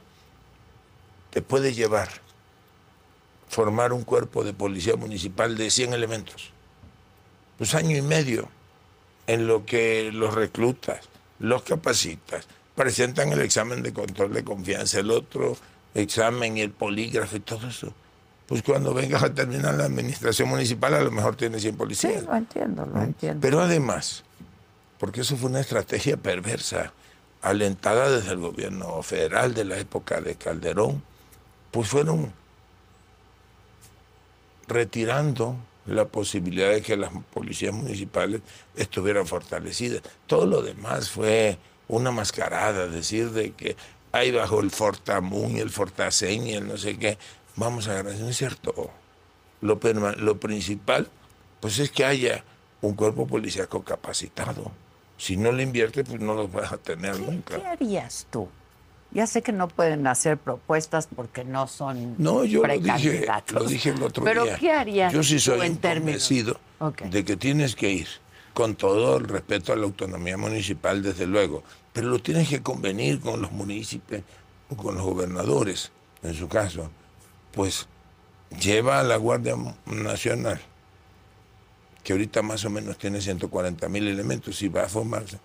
[1.31, 2.09] te puede llevar
[3.47, 6.51] formar un cuerpo de policía municipal de 100 elementos.
[7.57, 8.49] Pues año y medio
[9.27, 10.99] en lo que los reclutas,
[11.39, 15.55] los capacitas, presentan el examen de control de confianza, el otro
[15.93, 17.93] examen y el polígrafo y todo eso.
[18.53, 22.23] Pues cuando vengas a terminar la administración municipal a lo mejor tienes 100 sí, policías.
[22.23, 23.41] lo entiendo, lo entiendo.
[23.41, 24.23] Pero además,
[24.99, 26.93] porque eso fue una estrategia perversa,
[27.41, 31.01] alentada desde el gobierno federal de la época de Calderón,
[31.71, 32.31] pues fueron
[34.67, 35.55] retirando
[35.87, 38.41] la posibilidad de que las policías municipales
[38.75, 40.03] estuvieran fortalecidas.
[40.27, 43.75] Todo lo demás fue una mascarada, decir de que
[44.11, 47.17] hay bajo el Fortamun y el Fortaseñ y el no sé qué,
[47.55, 48.91] vamos a agarrar, no es cierto.
[49.61, 49.79] Lo,
[50.17, 51.09] lo principal,
[51.59, 52.43] pues es que haya
[52.81, 54.71] un cuerpo policíaco capacitado.
[55.17, 57.57] Si no le inviertes, pues no los vas a tener nunca.
[57.57, 58.49] ¿Qué harías tú?
[59.11, 63.63] Ya sé que no pueden hacer propuestas porque no son No, yo lo dije, lo
[63.65, 64.57] dije el otro Pero día.
[64.57, 66.59] ¿qué harías Yo sí soy en convencido
[67.09, 68.07] de que tienes que ir
[68.55, 73.19] con todo el respeto a la autonomía municipal, desde luego, pero lo tienes que convenir
[73.19, 74.23] con los municipios
[74.69, 75.91] o con los gobernadores,
[76.23, 76.89] en su caso.
[77.53, 77.87] Pues
[78.59, 80.59] lleva a la Guardia Nacional,
[82.03, 85.39] que ahorita más o menos tiene 140 mil elementos y va a formarse,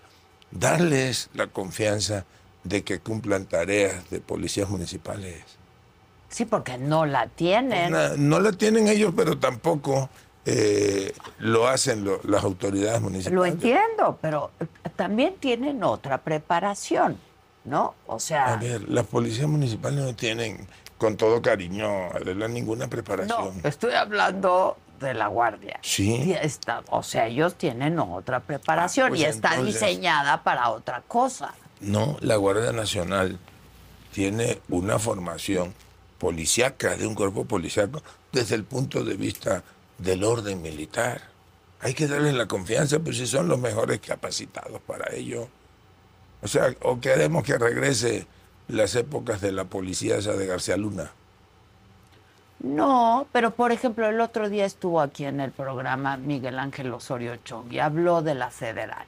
[0.51, 2.25] darles la confianza
[2.63, 5.43] de que cumplan tareas de policías municipales.
[6.29, 7.91] Sí, porque no la tienen.
[7.91, 10.09] Na- no la tienen ellos, pero tampoco
[10.45, 13.35] eh, lo hacen lo- las autoridades municipales.
[13.35, 14.51] Lo entiendo, pero
[14.95, 17.17] también tienen otra preparación,
[17.65, 17.93] ¿no?
[18.07, 20.67] O sea, A ver, las policías municipales no tienen,
[20.99, 23.61] con todo cariño, Adela, ninguna no, preparación.
[23.63, 25.79] estoy hablando de la guardia.
[25.81, 26.35] Sí.
[26.39, 31.01] Está- o sea, ellos tienen otra preparación Ah, pues y está entonces- diseñada para otra
[31.07, 31.55] cosa.
[31.79, 33.39] No, la Guardia Nacional
[34.11, 35.73] tiene una formación
[36.17, 39.63] policíaca, de un cuerpo policíaco, desde el punto de vista
[39.97, 41.21] del orden militar.
[41.79, 45.47] Hay que darles la confianza, pues si son los mejores capacitados para ello.
[46.41, 48.27] O sea, o queremos que regrese
[48.69, 51.11] las épocas de la policía esa de García Luna.
[52.61, 57.37] No, pero por ejemplo, el otro día estuvo aquí en el programa Miguel Ángel Osorio
[57.37, 59.05] Chong y habló de la federal.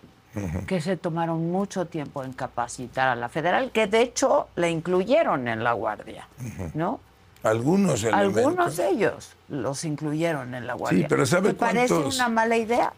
[0.66, 5.50] que se tomaron mucho tiempo en capacitar a la federal, que de hecho la incluyeron
[5.50, 6.28] en la guardia,
[6.74, 7.02] ¿no?
[7.44, 8.38] Algunos elementos.
[8.38, 11.00] Algunos de ellos los incluyeron en la guardia.
[11.02, 12.16] Sí, pero ¿sabe ¿Te parece cuántos?
[12.16, 12.94] una mala idea?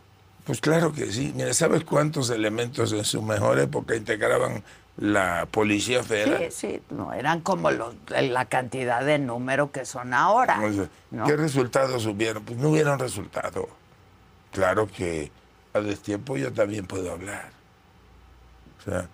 [0.46, 1.32] Pues claro que sí.
[1.36, 4.62] Mira, ¿sabes cuántos elementos en su mejor época integraban
[4.98, 6.52] la Policía Federal?
[6.52, 10.62] Sí, sí, no eran como los, la cantidad de número que son ahora.
[10.64, 11.26] O sea, ¿no?
[11.26, 12.44] ¿Qué resultados hubieron?
[12.44, 13.68] Pues no hubieron resultado.
[14.52, 15.32] Claro que
[15.74, 17.50] a destiempo yo también puedo hablar.
[18.80, 19.08] O sea,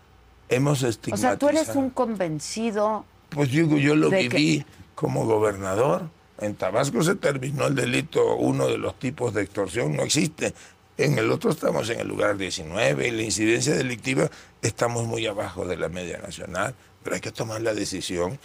[0.49, 1.31] hemos O estigmatizado.
[1.33, 3.05] sea, tú eres un convencido.
[3.29, 4.65] Pues digo, yo lo que- viví
[4.95, 6.09] como gobernador.
[6.41, 10.53] En Tabasco se terminó el delito, uno de los tipos de extorsión no existe.
[10.97, 14.29] En el otro estamos en el lugar 19 y la incidencia delictiva
[14.61, 18.39] estamos muy abajo de la media nacional, pero hay que tomar la decisión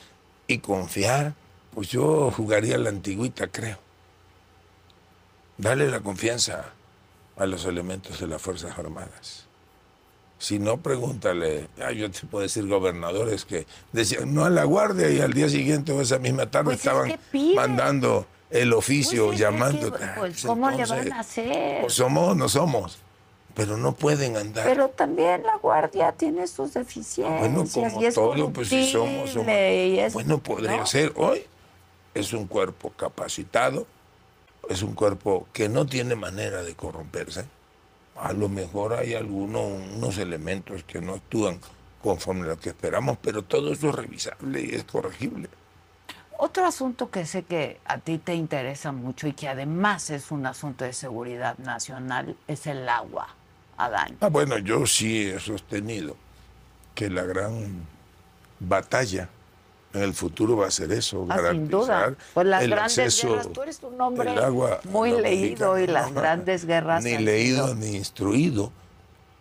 [0.46, 1.34] y confiar.
[1.74, 3.78] Pues yo jugaría la antigüita, creo.
[5.58, 6.66] Dale la confianza
[7.36, 9.46] a los elementos de las Fuerzas Armadas.
[10.38, 11.68] Si no, pregúntale.
[11.80, 15.48] Ah, yo te puedo decir gobernadores que decían no a la guardia y al día
[15.48, 19.52] siguiente o esa misma tarde Pues es estaban que mandando el oficio, Pues es que,
[19.52, 19.90] llamando.
[19.90, 21.84] pues, Ah, pues, ¿cómo le van a hacer?
[21.84, 22.98] O somos o no somos.
[23.54, 24.64] Pero no pueden andar.
[24.66, 27.38] Pero también la guardia tiene sus deficiencias.
[27.40, 29.34] bueno, como y es todo, pues si somos.
[29.36, 30.86] y es- bueno, podría ¿no?
[30.86, 31.12] ser.
[31.16, 31.44] Hoy
[32.14, 33.86] es un cuerpo capacitado,
[34.68, 37.44] es un cuerpo que no tiene manera de corromperse.
[38.16, 39.62] A lo mejor hay algunos
[39.96, 41.60] unos elementos que no actúan
[42.02, 45.48] conforme a lo que esperamos, pero todo eso es revisable y es corregible.
[46.36, 50.46] Otro asunto que sé que a ti te interesa mucho y que además es un
[50.46, 53.28] asunto de seguridad nacional es el agua,
[53.76, 54.16] Adán.
[54.20, 56.16] Ah, bueno, yo sí he sostenido
[56.94, 57.86] que la gran
[58.60, 59.28] batalla
[59.92, 62.14] en el futuro va a ser eso, Ah, sin duda.
[62.34, 66.12] Pues las el grandes acceso guerras, tú eres un hombre agua muy leído y las
[66.12, 68.72] grandes guerras Ni leído sido- ni instruido,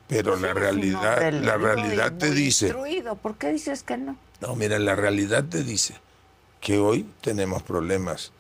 [0.08, 3.16] pero la realidad, la realidad te dice, instruido.
[3.16, 4.16] ¿Por qué dices que no?
[4.42, 5.96] no, mira, la realidad te dice
[6.62, 8.32] que hoy tenemos problemas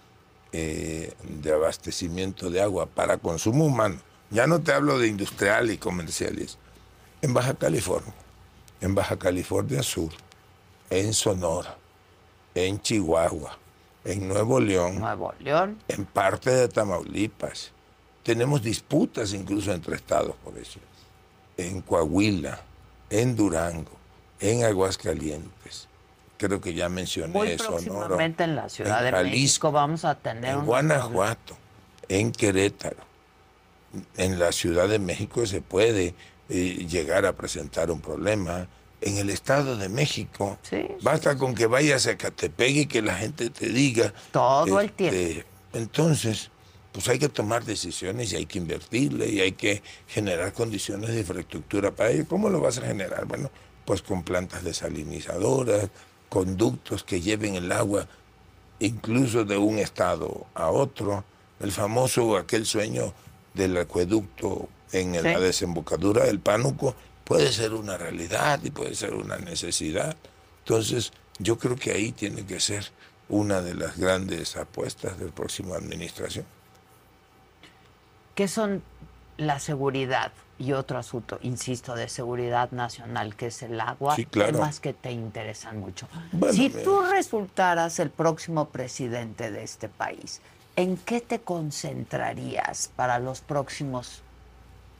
[0.51, 3.97] eh, de abastecimiento de agua para consumo humano.
[4.33, 6.57] Ya no te hablo de industrial y comerciales.
[7.21, 8.13] En Baja California,
[8.81, 10.11] en Baja California Sur,
[10.89, 11.77] en Sonora,
[12.55, 13.57] en Chihuahua,
[14.03, 15.77] en Nuevo León, Nuevo León.
[15.87, 17.71] en parte de Tamaulipas.
[18.23, 20.79] Tenemos disputas incluso entre estados por eso.
[21.55, 22.59] En Coahuila,
[23.11, 23.91] en Durango,
[24.39, 25.87] en Aguascalientes.
[26.37, 28.25] Creo que ya mencioné Muy Sonora.
[28.25, 31.55] en la Ciudad en de Jalisco, México vamos a tener En Guanajuato,
[32.09, 33.12] en Querétaro,
[34.17, 36.15] en la Ciudad de México se puede
[36.49, 38.67] eh, llegar a presentar un problema.
[39.01, 43.15] En el Estado de México, Sí, basta con que vayas a Catepec y que la
[43.15, 44.13] gente te diga.
[44.31, 45.49] Todo el este, tiempo.
[45.73, 46.51] Entonces,
[46.93, 51.19] pues hay que tomar decisiones y hay que invertirle y hay que generar condiciones de
[51.19, 52.25] infraestructura para ello.
[52.29, 53.25] ¿Cómo lo vas a generar?
[53.25, 53.51] Bueno,
[53.83, 55.89] pues con plantas desalinizadoras,
[56.29, 58.07] conductos que lleven el agua
[58.79, 61.25] incluso de un estado a otro.
[61.59, 63.13] El famoso, aquel sueño
[63.53, 65.41] del acueducto en la Sí.
[65.41, 70.15] desembocadura del Pánuco puede ser una realidad y puede ser una necesidad.
[70.59, 72.85] Entonces, yo creo que ahí tiene que ser
[73.29, 76.45] una de las grandes apuestas del próximo administración.
[78.35, 78.83] ¿Qué son
[79.37, 84.15] la seguridad y otro asunto, insisto, de seguridad nacional, que es el agua?
[84.15, 84.53] Sí, claro.
[84.53, 86.07] Temas que te interesan mucho.
[86.31, 90.41] Bueno, si tú resultaras el próximo presidente de este país,
[90.75, 94.21] ¿en qué te concentrarías para los próximos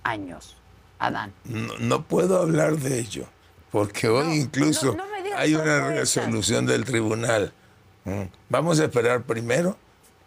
[0.04, 0.56] años,
[1.00, 1.34] Adán?
[1.46, 3.26] No, no puedo hablar de ello,
[3.72, 5.04] porque hoy incluso no-
[5.36, 7.54] hay una resolución del tribunal.
[8.06, 8.24] Mm.
[8.50, 9.78] Vamos a esperar primero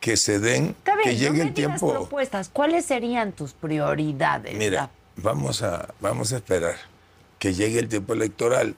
[0.01, 1.93] que se den, bien, que no llegue el tiempo.
[1.93, 2.49] propuestas.
[2.53, 4.57] ¿Cuáles serían tus prioridades?
[4.57, 6.77] Mira, vamos a, vamos a esperar
[7.39, 8.75] que llegue el tiempo electoral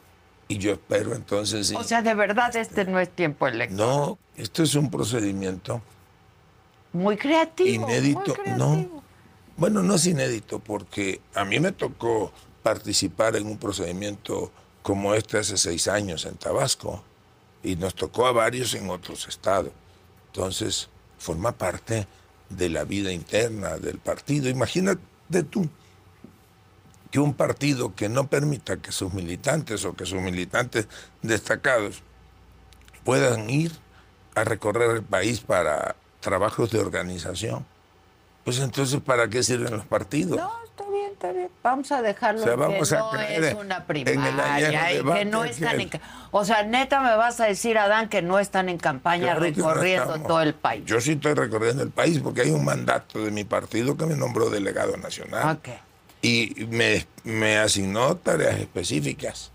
[0.49, 1.75] y yo espero entonces sí.
[1.77, 3.77] O sea, de verdad este no es tiempo electoral.
[3.89, 5.81] no, esto es un procedimiento
[6.99, 7.89] Muy creativo.
[7.89, 8.37] inédito.
[8.45, 9.03] muy No,
[9.57, 12.33] bueno, no es inédito porque a mí me tocó
[12.63, 14.51] participar en un procedimiento
[14.83, 17.03] como este hace seis años en Tabasco
[17.63, 19.73] y nos tocó a varios en otros estados.
[20.27, 22.07] Entonces, forma parte
[22.49, 24.49] de la vida interna del partido.
[24.49, 25.69] Imagínate tú
[27.11, 30.89] que un partido que no permita que sus militantes o que sus militantes
[31.23, 32.03] destacados
[33.05, 33.73] puedan ir
[34.35, 37.65] a recorrer el país para trabajos de organización,
[38.45, 40.37] pues entonces ¿para qué sirven los partidos?
[40.39, 41.51] No, está bien, está bien.
[41.63, 45.45] Vamos a dejarlo O sea, vamos que a no es una primaria y que no
[45.45, 45.91] están en...
[46.31, 49.53] O sea, neta me vas a decir, Adán, que no están en campaña Claro que
[49.53, 50.85] no recorriendo todo el país.
[50.87, 54.17] Yo sí estoy recorriendo el país porque hay un mandato de mi partido que me
[54.17, 55.57] nombró delegado nacional.
[55.57, 55.69] Ok.
[56.23, 59.51] y me, me asignó tareas específicas.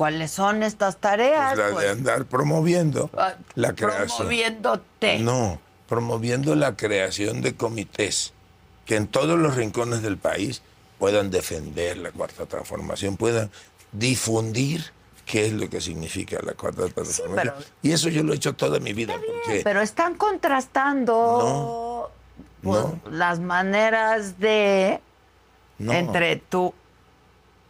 [0.00, 1.52] ¿Cuáles son estas tareas?
[1.52, 4.06] Pues la Pues, de andar promoviendo ah, la creación.
[4.16, 5.18] Promoviéndote.
[5.18, 5.60] No,
[5.90, 8.32] promoviendo la creación de comités
[8.86, 10.62] que en todos los rincones del país
[10.98, 13.50] puedan defender la cuarta transformación, puedan
[13.92, 14.86] difundir
[15.26, 17.36] qué es lo que significa la cuarta transformación.
[17.36, 19.12] pero- Y eso yo lo he hecho toda mi vida.
[19.12, 22.10] porque Pero están contrastando
[22.62, 22.98] pues, no.
[23.10, 24.98] las maneras de
[25.76, 26.72] no, entre tú.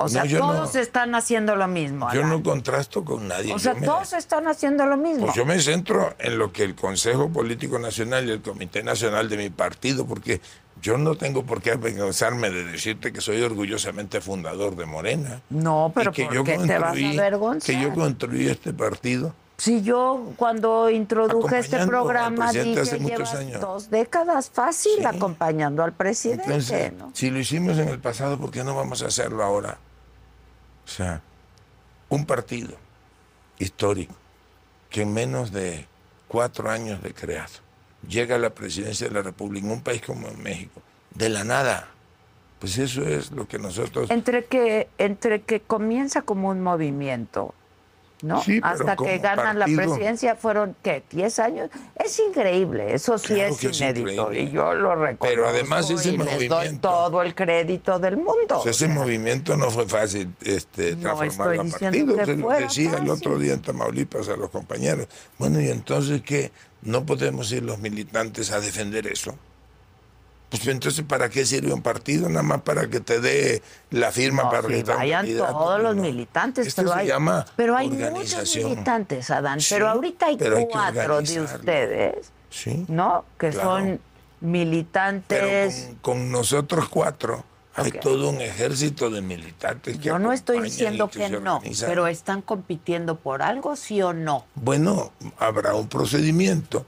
[0.03, 0.81] O sea, todos no.
[0.81, 2.13] están haciendo lo mismo.
[2.13, 3.53] yo no contrasto con nadie.
[3.53, 5.27] o sea, me- todos están haciendo lo mismo.
[5.27, 9.29] Pues yo me centro en lo que el Consejo Político Nacional y el Comité Nacional
[9.29, 10.41] de mi partido, porque
[10.81, 15.43] yo no tengo por qué avergonzarme de decirte que soy orgullosamente fundador de Morena.
[15.51, 17.75] No, pero que ¿por yo qué te vas a avergonzar?
[17.77, 19.35] Que yo construí este partido.
[19.59, 23.61] Si yo cuando introduje este programa dije hace llevas años".
[23.61, 25.05] dos décadas fácil Sí.
[25.05, 27.11] acompañando al presidente, Entonces, ¿no?
[27.13, 29.77] si lo hicimos en el pasado, ¿por qué no vamos a hacerlo ahora?
[30.91, 31.23] O sea,
[32.09, 32.77] un partido
[33.61, 34.15] histórico
[34.89, 35.87] que en menos de
[36.27, 37.53] cuatro años de creado
[38.09, 40.83] llega a la presidencia de la República en un país como México,
[41.15, 41.87] de la nada.
[42.59, 44.11] Pues eso es lo que nosotros...
[44.11, 47.55] Entre que entre que comienza como un movimiento,
[48.23, 48.43] ¿no?
[48.43, 51.03] Sí, Hasta que ganan la presidencia fueron ¿qué?
[51.11, 51.71] 10 años.
[51.95, 54.41] Es increíble, eso sí Claro es inédito increíble.
[54.43, 55.27] y yo lo reconozco.
[55.27, 58.61] Pero además ese y les doy movimiento- todo el crédito del mundo.
[58.63, 62.17] Pues ese movimiento no fue fácil este, No transformar a diciendo partido.
[62.17, 65.07] que Se lo fuera decía el otro día en Tamaulipas a los compañeros.
[65.39, 66.53] Bueno, y entonces que
[66.83, 69.35] no podemos ir los militantes a defender eso.
[70.51, 72.29] Pues entonces, ¿para qué sirve un partido?
[72.29, 75.53] Nada más para que te dé la firma No, para un vayan candidato.
[75.53, 79.61] todos los militantes, Esto pero se hay, llama pero hay muchos militantes, Adán.
[79.61, 82.85] Sí, pero ahorita hay pero hay que cuatro de ustedes, Sí.
[82.89, 83.25] ¿no?
[83.39, 83.69] Que Claro.
[83.71, 84.01] son
[84.41, 85.87] Pero militantes.
[86.03, 87.45] con, con nosotros cuatro
[87.77, 92.43] hay todo un ejército de militantes que Yo no estoy diciendo que, no, pero están
[92.43, 94.45] compitiendo por algo, sí o no.
[94.57, 96.85] Bueno, habrá un procedimiento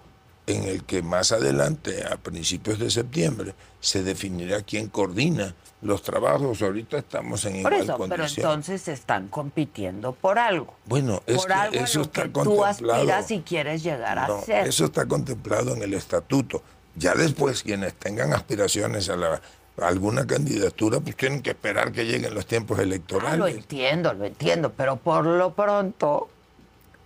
[0.46, 6.60] en el que más adelante, a principios de septiembre, se definirá quién coordina los trabajos.
[6.62, 8.46] Ahorita estamos en Por igual eso, pero condición.
[8.46, 10.74] entonces están compitiendo por algo.
[10.86, 12.94] bueno, es por que algo en eso lo está que tú contemplado.
[13.00, 14.66] aspiras y quieres llegar a ser.
[14.66, 16.62] eso está contemplado en el estatuto.
[16.96, 19.40] Ya después, quienes tengan aspiraciones a, la,
[19.80, 23.54] a alguna candidatura, pues tienen que esperar que lleguen los tiempos Ah, lo electorales.
[23.56, 26.28] entiendo, lo entiendo, pero por lo pronto,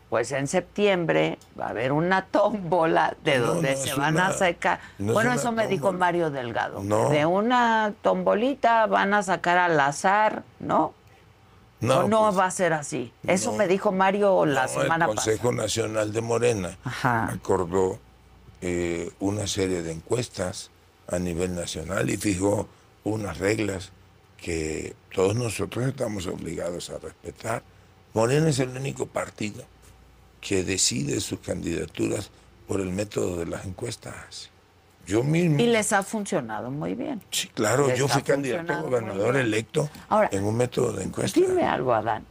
[0.09, 4.15] pues en septiembre va a haber una tómbola de No, donde no, se es van
[4.15, 4.81] una- a sacar.
[4.99, 5.93] no es bueno, una eso me dijo.
[5.93, 6.83] Mario Delgado.
[6.83, 7.11] No.
[7.11, 10.95] De una tombolita van a sacar al azar, ¿no?
[11.81, 13.13] No, ¿O no pues, va a ser así?
[13.27, 17.25] Eso me dijo Mario la semana el Consejo Nacional de Morena Ajá.
[17.33, 17.99] acordó
[18.63, 20.71] eh, una serie de encuestas
[21.09, 22.67] a nivel nacional y fijó
[23.05, 23.93] unas reglas
[24.39, 27.63] que todos nosotros estamos obligados a respetar.
[28.15, 29.63] Morena es el único partido
[30.47, 32.31] que decide sus candidaturas
[32.69, 34.51] por el método de las encuestas.
[35.05, 35.61] Yo mismo.
[35.61, 37.21] Y les ha funcionado muy bien.
[37.31, 41.41] sí, claro, les yo fui candidato a gobernador electo Ahora, en un método de encuesta.
[41.41, 42.25] Dime algo, Adán.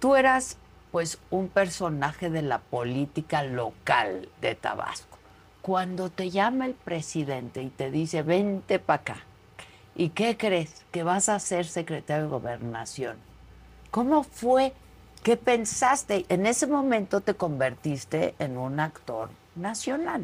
[0.00, 0.56] Tú eras,
[0.90, 5.18] pues, un personaje de la política local de Tabasco.
[5.62, 9.16] Cuando te llama el presidente y te dice, vente para acá,
[9.94, 10.84] ¿y qué crees?
[10.90, 13.16] Que vas a ser secretario de gobernación.
[13.90, 14.72] ¿Cómo fue?
[15.26, 16.24] ¿Qué pensaste?
[16.28, 20.22] En ese momento te convertiste en un actor nacional.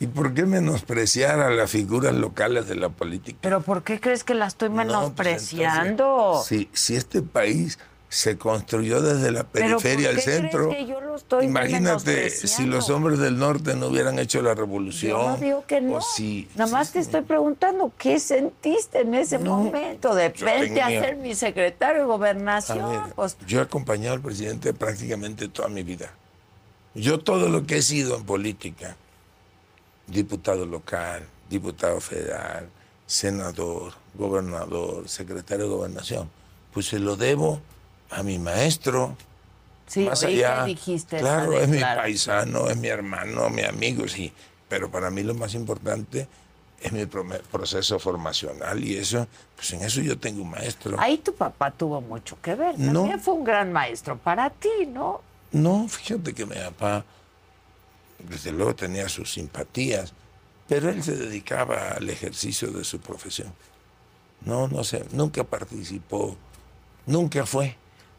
[0.00, 3.38] ¿Y por qué menospreciar a las figuras locales de la política?
[3.40, 5.84] ¿Pero por qué crees que la estoy No, pues, menospreciando?
[6.42, 11.00] entonces, si, si este país se construyó desde la ¿Pero periferia al centro, que yo
[11.00, 15.10] lo estoy imagínate si los hombres del norte no hubieran hecho la revolución.
[15.20, 16.00] Yo no digo que no.
[16.00, 20.80] si- Nada más te estoy preguntando qué sentiste en ese No, momento de yo vente
[20.82, 22.88] a ser mi secretario de gobernación.
[22.90, 26.12] ver, pues, yo he acompañado al presidente prácticamente toda mi vida.
[26.94, 28.96] Yo todo lo que he sido en política,
[30.06, 32.68] diputado local, diputado federal,
[33.06, 36.30] senador, gobernador, secretario de gobernación,
[36.72, 37.60] pues se lo debo
[38.10, 39.16] a mi maestro.
[39.86, 40.64] sí, más allá.
[40.64, 44.32] dijiste claro, es mi paisano, es mi hermano, mi amigo, sí.
[44.68, 46.26] Pero para mí lo más importante
[46.80, 50.98] es mi proceso formacional y eso, pues en eso yo tengo un maestro.
[51.00, 52.78] Ahí tu papá tuvo mucho que ver.
[52.78, 53.00] No.
[53.00, 55.22] También fue un gran maestro para ti, ¿no?
[55.52, 57.04] No, fíjate que mi papá,
[58.18, 60.12] desde luego tenía sus simpatías,
[60.68, 63.52] pero él se dedicaba al ejercicio de su profesión.
[64.42, 66.36] No, no sé, nunca participó,
[67.06, 67.76] nunca fue.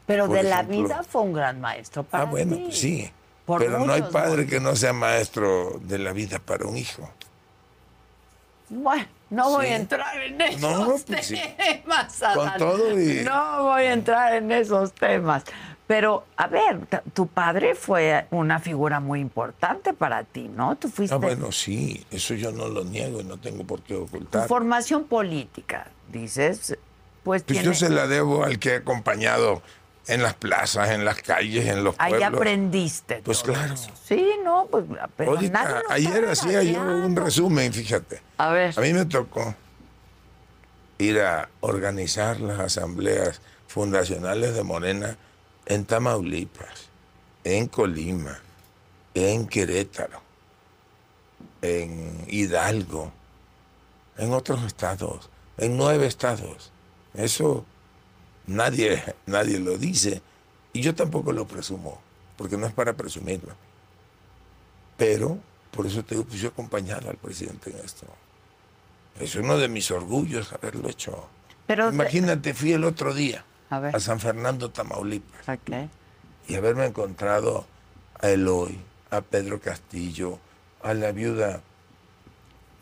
[0.08, 2.62] Pero Por de la vida fue un gran maestro para ah, bueno, ti.
[2.64, 3.10] pues sí.
[3.46, 7.08] Por pero no hay padre que no sea maestro de la vida para un hijo.
[8.70, 11.38] Bueno, No voy a entrar en esos No, pues sí.
[11.58, 12.18] temas.
[12.34, 12.58] Con Adán.
[12.58, 15.44] todo y- No voy a entrar en esos temas.
[15.86, 16.80] Pero, a ver,
[17.14, 20.76] tu padre fue una figura muy importante para ti, ¿no?
[20.76, 21.14] Tú fuiste.
[21.14, 24.48] Ah, bueno, sí, eso yo no lo niego y no tengo por qué tu ocultar.
[24.48, 27.64] formación política, dices, pues, Pues tiene.
[27.64, 29.62] yo se la debo al que he acompañado
[30.08, 32.32] en las plazas, en las calles, en los Ahí pueblos.
[32.34, 33.20] aprendiste.
[33.24, 33.74] Pues claro.
[33.74, 33.90] eso.
[34.06, 34.84] Sí, no, pues.
[35.16, 38.20] Pero nadie Ahorita, ayer hacía yo un resumen, fíjate.
[38.38, 38.74] A ver.
[38.76, 39.54] A mí me tocó
[40.98, 45.16] ir a organizar las asambleas fundacionales de Morena
[45.66, 46.88] en Tamaulipas,
[47.44, 48.38] en Colima,
[49.14, 50.22] en Querétaro,
[51.60, 53.12] en Hidalgo,
[54.16, 55.28] en otros estados,
[55.58, 56.72] en nueve estados.
[57.14, 57.66] Eso
[58.48, 60.22] nadie, nadie lo dice
[60.72, 62.00] y yo tampoco lo presumo,
[62.36, 63.52] porque no es para presumirlo.
[64.96, 65.38] Pero,
[65.70, 68.06] por eso te digo, yo he acompañado al presidente en esto.
[69.18, 71.28] Es uno de mis orgullos haberlo hecho.
[71.66, 74.00] Pero Imagínate, fui el otro día A ver.
[74.00, 75.58] San Fernando, Tamaulipas,
[76.46, 77.66] y haberme encontrado
[78.20, 78.78] a Eloy,
[79.10, 80.38] a Pedro Castillo,
[80.82, 81.60] a la viuda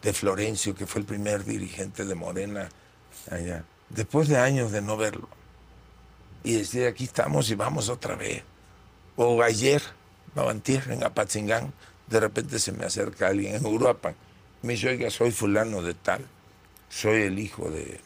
[0.03, 2.69] de Florencio, que fue el primer dirigente de Morena
[3.31, 5.29] allá, después de años de no verlo.
[6.47, 8.45] Y decir, aquí estamos y vamos otra vez.
[9.17, 9.83] O ayer,
[10.37, 11.73] no, en Apatzingán,
[12.07, 14.15] de repente se me acerca alguien en Uruapan.
[14.63, 16.25] Me dice, oiga, soy fulano de tal,
[16.89, 17.99] soy el hijo de...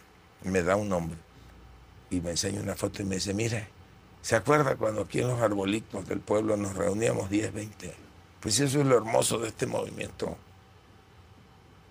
[0.42, 1.18] Me da un nombre.
[2.08, 3.68] Y me enseña una foto y me dice, mire,
[4.22, 7.94] ¿se acuerda cuando aquí en los arbolitos del pueblo nos reuníamos 10, 20?
[8.40, 10.38] Pues eso es lo hermoso de este movimiento.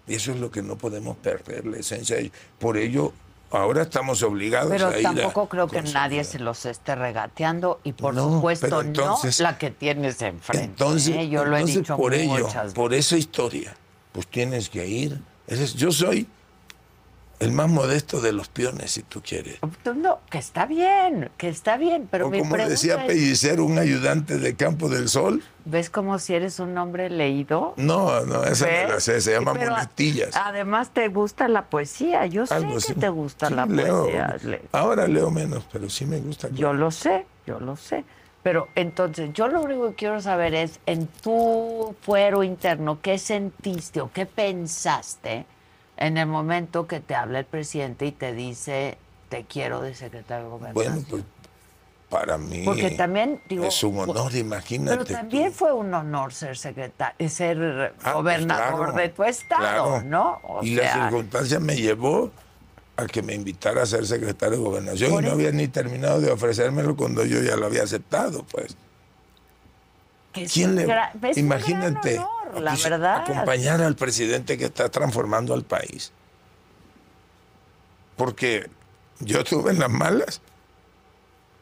[0.07, 2.15] Y eso es lo que no podemos perder, la esencia.
[2.15, 2.31] de ello.
[2.57, 3.13] Por ello,
[3.51, 7.79] ahora estamos obligados Pero a ir a tampoco creo que nadie se los esté regateando
[7.83, 10.65] y por No, supuesto entonces- no la que tienes enfrente.
[10.65, 11.29] Entonces, ¿eh?
[11.29, 13.75] yo lo he entonces, dicho por ello, muchas por esa historia,
[14.11, 15.19] pues tienes que ir.
[15.75, 16.27] Yo soy
[17.39, 19.59] el más modesto de los peones, si tú quieres.
[19.95, 23.77] No, que está bien, que está bien, pero o mi como decía es, Pellicer, un
[23.79, 25.41] ayudante de Campo del Sol.
[25.65, 27.73] ¿ves como si eres un hombre leído?
[27.77, 28.89] No, no, esa ¿Ves?
[28.89, 30.35] la sé, se llama Pero, muletillas.
[30.35, 32.93] Además te gusta la poesía, yo sé Algo que así.
[32.95, 34.03] te gusta Sí, la leo.
[34.03, 34.37] poesía.
[34.71, 36.49] Ahora leo menos, pero sí me gusta.
[36.51, 38.03] Yo lo sé, yo lo sé.
[38.41, 44.01] Pero entonces, yo lo único que quiero saber es, en tu fuero interno, ¿qué sentiste
[44.01, 45.45] o qué pensaste
[45.99, 48.97] en el momento que te habla el presidente y te dice,
[49.29, 50.93] te quiero de secretario de Gobernación?
[50.93, 51.23] Bueno, pues
[52.09, 54.97] para mí Porque también, digo, es un honor, imagínate.
[54.97, 55.57] Pero también tú.
[55.59, 60.01] fue un honor ser secretario, ser Ah, pues gobernador claro, de tu estado, claro.
[60.03, 60.39] ¿no?
[60.43, 62.31] O y la sea, circunstancia me llevó
[62.97, 66.19] a que me invitara a ser secretario de gobernación y no eso- había ni terminado
[66.19, 68.75] de ofrecérmelo cuando yo ya lo había aceptado, pues.
[70.31, 70.87] ¿Quién le
[71.35, 72.21] imagínate
[72.53, 73.21] la pues, verdad.
[73.21, 76.11] acompañar al presidente que está transformando al país?
[78.15, 78.69] Porque
[79.19, 80.41] yo estuve en las malas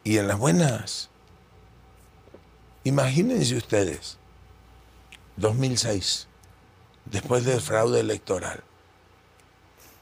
[0.04, 1.10] y en las buenas.
[2.84, 4.18] Imagínense ustedes,
[5.36, 6.26] 2006,
[7.04, 8.62] después del fraude electoral,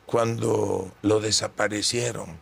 [0.06, 2.38] cuando lo desaparecieron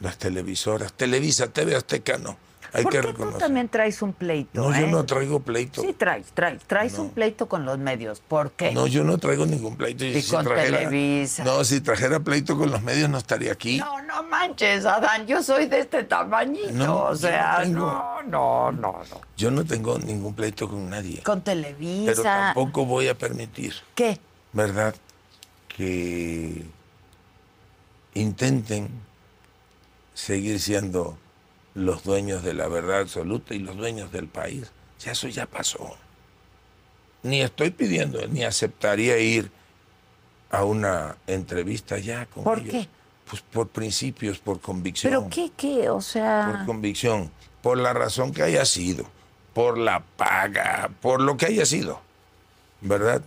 [0.00, 2.36] las televisoras, Televisa, TV Azteca no,
[2.76, 3.40] hay ¿Por que qué tú reconocer.
[3.40, 4.50] también traes un pleito?
[4.60, 4.90] No, yo eh?
[4.90, 5.80] no traigo pleito.
[5.80, 8.20] Sí, traes, traes, traes un pleito con los medios.
[8.20, 8.72] ¿Por qué?
[8.72, 10.04] No, yo no traigo ningún pleito.
[10.04, 11.42] Y con Televisa.
[11.44, 13.78] No, si trajera pleito con los medios no estaría aquí.
[13.78, 16.70] No, no manches, Adán, yo soy de este tamañito.
[16.72, 19.20] No, o sea, no tengo- no, no, no, no.
[19.38, 21.22] Yo no tengo ningún pleito con nadie.
[21.22, 22.22] Con Pero Televisa.
[22.22, 24.20] tampoco voy a permitir, ¿Qué?
[24.52, 24.94] ¿verdad?
[25.68, 26.62] Que
[28.14, 28.88] intenten
[30.14, 31.18] seguir siendo
[31.76, 34.72] los dueños de la verdad absoluta y los dueños del país.
[34.98, 35.94] Ya eso ya pasó.
[37.22, 39.50] Ni estoy pidiendo, ni aceptaría ir
[40.50, 42.70] a una entrevista ya con ¿Por ellos.
[42.72, 42.88] qué?
[43.28, 45.12] Pues por principios, por convicción.
[45.12, 45.90] ¿Pero qué, qué?
[45.90, 46.50] O sea...
[46.50, 49.04] por convicción, por la razón que haya sido,
[49.52, 52.00] por la paga, por lo que haya sido.
[52.80, 53.20] ¿Verdad?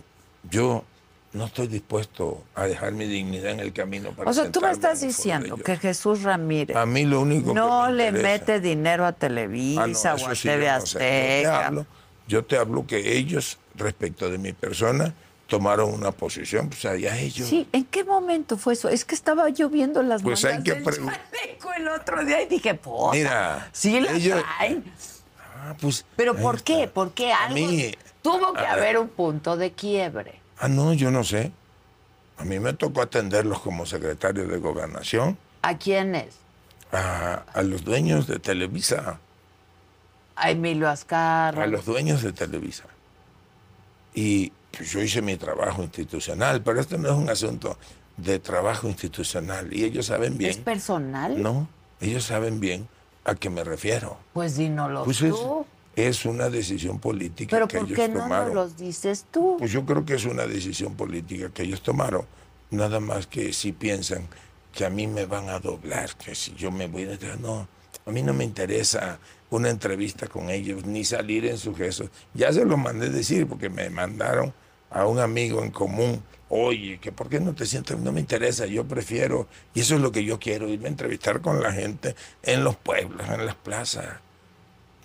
[0.50, 0.84] Yo
[1.32, 4.70] no estoy dispuesto a dejar mi dignidad en el camino para O sea, tú me
[4.70, 8.60] estás diciendo que Jesús Ramírez a mí lo único no que me le interesa- mete
[8.60, 10.98] dinero a Ah, no, Televisa o a sí TV no sé.
[10.98, 11.66] Yo te Azteca.
[11.66, 11.86] hablo-
[12.26, 15.14] Yo te hablo que ellos, respecto de mi persona,
[15.48, 17.48] tomaron una posición, pues allá ellos.
[17.48, 18.88] Sí, ¿en qué momento fue eso?
[18.88, 22.46] Es que estaba yo viendo las Pues hay que del chaleco el otro día y
[22.46, 24.84] dije, pues, Mira, sí las ellos- traen.
[25.56, 26.64] Ah, pues, Pero ¿por está.
[26.66, 26.88] qué?
[26.88, 27.54] ¿Por qué A algo?
[27.56, 28.84] mí- Tuvo que a ver.
[28.84, 30.39] haber un punto de quiebre.
[30.60, 31.52] Ah, no, yo no sé.
[32.38, 36.36] A mí me tocó atenderlos como secretario de gobernación ¿A quiénes?
[36.92, 39.18] a, a los dueños de Televisa,
[40.36, 41.64] A Emilio Azcarra.
[41.64, 42.84] a los dueños de Televisa.
[44.14, 47.76] Y pues yo hice mi trabajo institucional, pero esto no es un asunto
[48.16, 50.50] de trabajo institucional y ellos saben bien.
[50.50, 51.40] ¿Es personal?
[51.42, 51.68] No,
[52.00, 52.88] ellos saben bien
[53.24, 54.16] a qué me refiero.
[54.32, 55.60] Pues dínoslo Pues es, tú.
[55.60, 55.66] es
[56.24, 58.46] una decisión política Pero que ¿por ellos qué no tomaron.
[58.46, 59.56] nos los dices tú?
[59.58, 62.24] Pues yo creo que es una decisión política que ellos tomaron,
[62.70, 64.28] nada más que si piensan
[64.72, 67.68] que a mí me van a doblar, que si yo me voy a no,
[68.06, 69.18] a mí no me interesa
[69.50, 72.10] una entrevista con ellos, ni salir en sus gestos.
[72.34, 74.52] Ya se lo mandé decir porque me mandaron
[74.90, 78.66] a un amigo en común, oye, que por qué no te sientes, no me interesa,
[78.66, 82.14] yo prefiero, y eso es lo que yo quiero, irme a entrevistar con la gente
[82.42, 84.06] en los pueblos, en las plazas.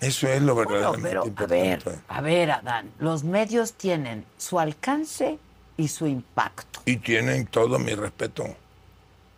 [0.00, 1.56] Eso es lo Bueno, verdaderamente pero a importante.
[1.90, 5.38] ver, a ver, Adán, los medios tienen su alcance
[5.76, 6.80] y su impacto.
[6.84, 8.44] Y tienen todo mi respeto.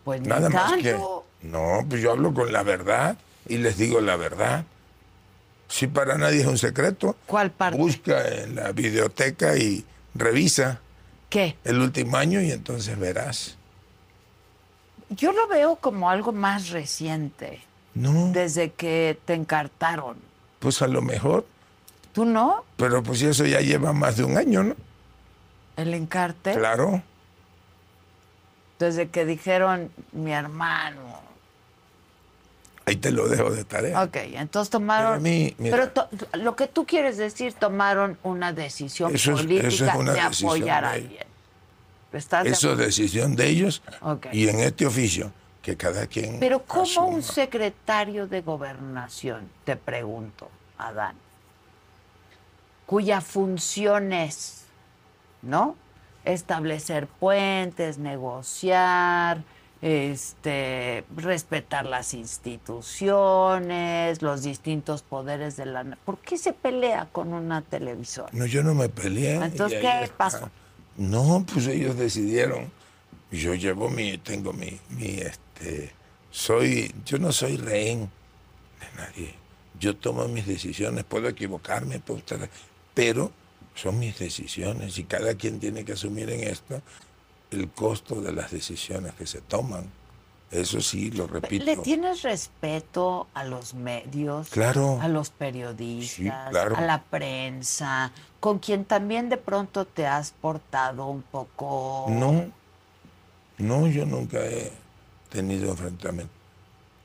[0.03, 0.99] Pues Nada más que.
[1.41, 4.65] No, pues yo hablo con la verdad y les digo la verdad.
[5.69, 7.77] Si para nadie es un secreto, ¿Cuál parte?
[7.77, 9.85] busca en la videoteca y
[10.15, 10.79] revisa
[11.29, 11.55] ¿Qué?
[11.63, 13.55] el último año y entonces verás.
[15.09, 17.61] Yo lo veo como algo más reciente,
[17.93, 20.17] No, desde que te encartaron.
[20.59, 21.45] Pues a lo mejor,
[22.13, 22.63] ¿Tú no?
[22.77, 24.75] pero pues eso ya lleva más de un año, ¿no?
[25.77, 26.53] El encarte.
[26.55, 27.01] Claro.
[28.79, 31.19] Desde que dijeron mi hermano.
[32.85, 34.01] Ahí te lo dejo de tarea.
[34.03, 35.11] Ok, entonces tomaron.
[35.11, 35.91] Pero a mí, mira.
[35.93, 36.09] pero
[36.43, 40.21] lo que tú quieres decir, tomaron una decisión Eso es- política eso es una de
[40.21, 41.23] decisión apoyar a alguien.
[42.11, 43.83] ¿Estás Eso es decisión de ellos
[44.31, 45.31] y en este oficio,
[45.69, 46.39] que cada quien.
[46.39, 51.15] Pero ¿cómo un secretario de gobernación, te pregunto, Adán,
[52.85, 54.63] cuya función es,
[55.43, 55.75] ¿no?
[56.25, 59.43] Establecer puentes, negociar,
[59.81, 65.85] este, respetar las instituciones, los distintos poderes de la...
[66.03, 68.29] ¿Por qué se pelea con una televisora?
[68.33, 69.35] No, yo no me peleé.
[69.35, 70.49] Entonces, ¿qué pasó?
[70.97, 72.71] No, pues ellos decidieron.
[73.31, 75.19] Yo llevo mi, tengo mi, mi,
[75.59, 75.91] este,
[76.31, 78.09] soy, yo no soy rehén
[78.79, 79.35] de nadie.
[79.79, 82.49] Yo tomo mis decisiones, puedo equivocarme, puedo estar-
[82.93, 83.31] pero
[83.75, 86.81] son mis decisiones y cada quien tiene que asumir en esto
[87.51, 89.89] el costo de las decisiones que se toman.
[90.51, 91.63] Eso sí, lo repito.
[91.63, 94.49] ¿Le tienes respeto a los medios?
[94.49, 94.99] Claro.
[94.99, 96.75] A los periodistas, Sí, claro.
[96.75, 102.07] a la prensa, con quien también de pronto te has portado un poco...
[102.09, 102.51] No,
[103.59, 104.71] no, yo nunca he
[105.29, 106.33] tenido enfrentamiento.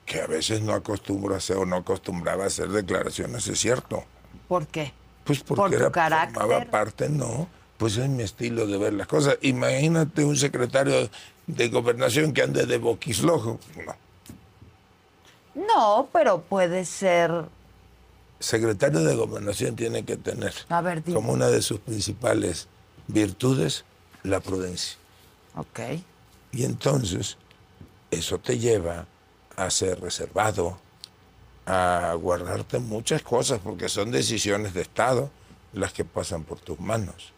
[0.06, 4.04] Que a veces no acostumbro a hacer o no acostumbraba a hacer declaraciones, es cierto.
[4.48, 4.92] ¿Por qué?
[5.24, 6.34] Pues porque ¿Por tu era, carácter?
[6.42, 7.48] formaba parte, no.
[7.78, 9.38] Pues es mi estilo de ver las cosas.
[9.40, 11.08] Imagínate un secretario
[11.46, 13.58] de gobernación que ande de boquislojo.
[13.86, 13.96] No.
[15.54, 17.30] No, pero puede ser...
[18.40, 21.14] Secretario de gobernación tiene que tener A ver, dime.
[21.14, 22.68] como una de sus principales
[23.06, 23.84] virtudes
[24.22, 24.98] la prudencia.
[25.56, 25.80] Ok.
[26.52, 27.38] Y entonces
[28.14, 29.06] eso te lleva
[29.56, 30.78] a ser reservado,
[31.66, 35.30] a guardarte muchas cosas, porque son decisiones de Estado
[35.72, 37.32] las que pasan por tus manos.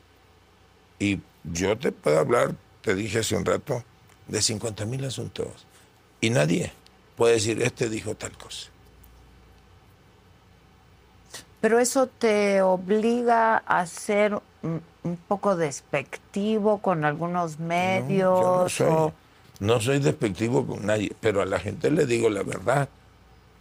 [0.99, 3.85] Y yo te puedo hablar, te dije hace un rato,
[4.29, 5.67] de 50 mil asuntos.
[6.21, 6.73] Y nadie
[7.17, 8.71] puede decir, este dijo tal cosa.
[11.61, 14.83] Pero eso te obliga a ser un,
[15.29, 18.41] poco despectivo con algunos medios.
[18.41, 19.13] Yo no soy, o-
[19.61, 22.89] no soy despectivo con nadie, pero a la gente le digo la verdad.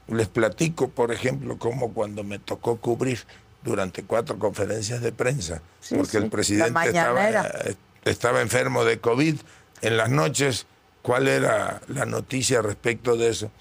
[0.07, 3.19] Les platico, por ejemplo, como cuando me tocó cubrir
[3.63, 8.99] durante cuatro conferencias de prensa, Sí, porque sí, el presidente estaba, eh, estaba enfermo de
[8.99, 9.35] COVID
[9.81, 10.67] en las noches.
[11.01, 13.51] ¿Cuál era la noticia respecto de eso?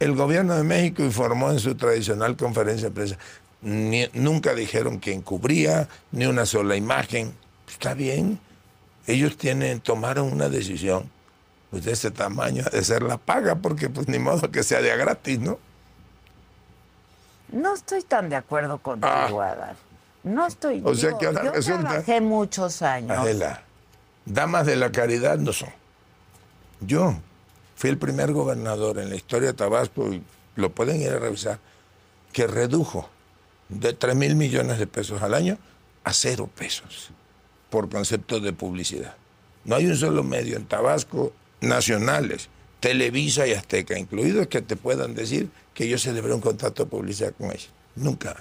[0.00, 3.18] El gobierno de México informó en su tradicional conferencia de prensa.
[3.62, 7.32] Ni- nunca dijeron quién cubría, ni una sola imagen.
[7.68, 8.38] Está bien.
[9.06, 11.10] Ellos tienen, tomaron una decisión
[11.74, 14.96] pues, de ese tamaño, de ser la paga, porque pues ni modo que sea de
[14.96, 15.58] gratis, ¿no?
[17.50, 19.74] No estoy tan de acuerdo contigo, Adán.
[20.22, 20.80] No estoy.
[20.86, 20.88] Ah.
[20.88, 23.18] O sea digo, que ahora yo resulta- trabajé muchos años.
[23.18, 23.64] Adela,
[24.24, 25.70] damas de la caridad no son.
[26.80, 27.16] Yo
[27.74, 30.22] fui el primer gobernador en la historia de Tabasco, y
[30.54, 31.58] lo pueden ir a revisar,
[32.32, 33.08] que redujo
[33.68, 35.58] de 3 mil millones de pesos al año
[36.04, 37.10] a cero pesos
[37.68, 39.16] por concepto de publicidad.
[39.64, 41.32] No hay un solo medio en Tabasco,
[41.64, 42.48] nacionales,
[42.80, 47.32] Televisa y Azteca incluidos, que te puedan decir que yo celebré un contrato de publicidad
[47.36, 47.70] con ellos.
[47.96, 48.36] Nunca.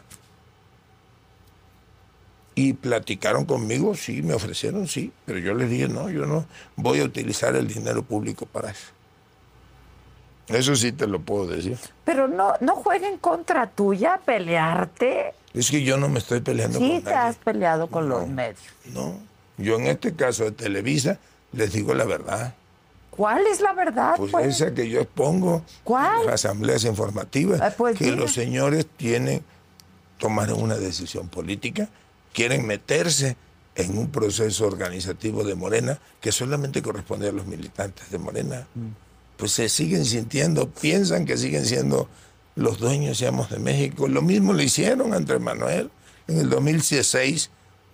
[2.56, 6.46] Y platicaron conmigo, sí, me ofrecieron, sí, pero yo les dije, no, yo no
[6.76, 8.88] voy a utilizar el dinero público para eso.
[10.48, 11.78] Eso sí te lo puedo decir.
[12.04, 15.34] Pero no, no jueguen contra tuya, pelearte.
[15.54, 18.28] Es que yo no me estoy peleando Sí con te has peleado con los No.
[18.28, 18.60] medios.
[18.94, 19.18] No,
[19.58, 21.18] Yo en este caso de Televisa
[21.54, 22.54] les digo la verdad.
[23.16, 24.16] ¿Cuál es la verdad?
[24.18, 24.47] Pues, pues?
[24.47, 26.22] esa que yo expongo ¿Cuál?
[26.22, 28.18] en las asambleas informativas, Ah, pues que dime.
[28.18, 29.43] los señores tienen,
[30.18, 31.89] tomaron una decisión política,
[32.34, 33.36] quieren meterse
[33.76, 38.68] en un proceso organizativo de Morena que solamente corresponde a los militantes de Morena.
[38.76, 38.88] Mm.
[39.38, 42.07] Pues se siguen sintiendo, piensan que siguen siendo
[42.55, 44.07] los dueños, seamos de México.
[44.07, 45.89] Lo mismo le hicieron a Andrés Manuel
[46.28, 47.49] en el 2016.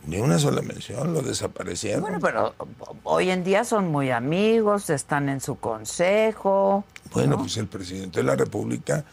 [0.06, 2.02] Ni una sola mención, lo desaparecieron.
[2.02, 2.56] Bueno, pero
[3.04, 6.86] hoy en día son muy amigos, están en su consejo.
[7.14, 9.04] Bueno, pues el presidente de la República,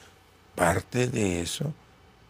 [0.55, 1.73] parte de eso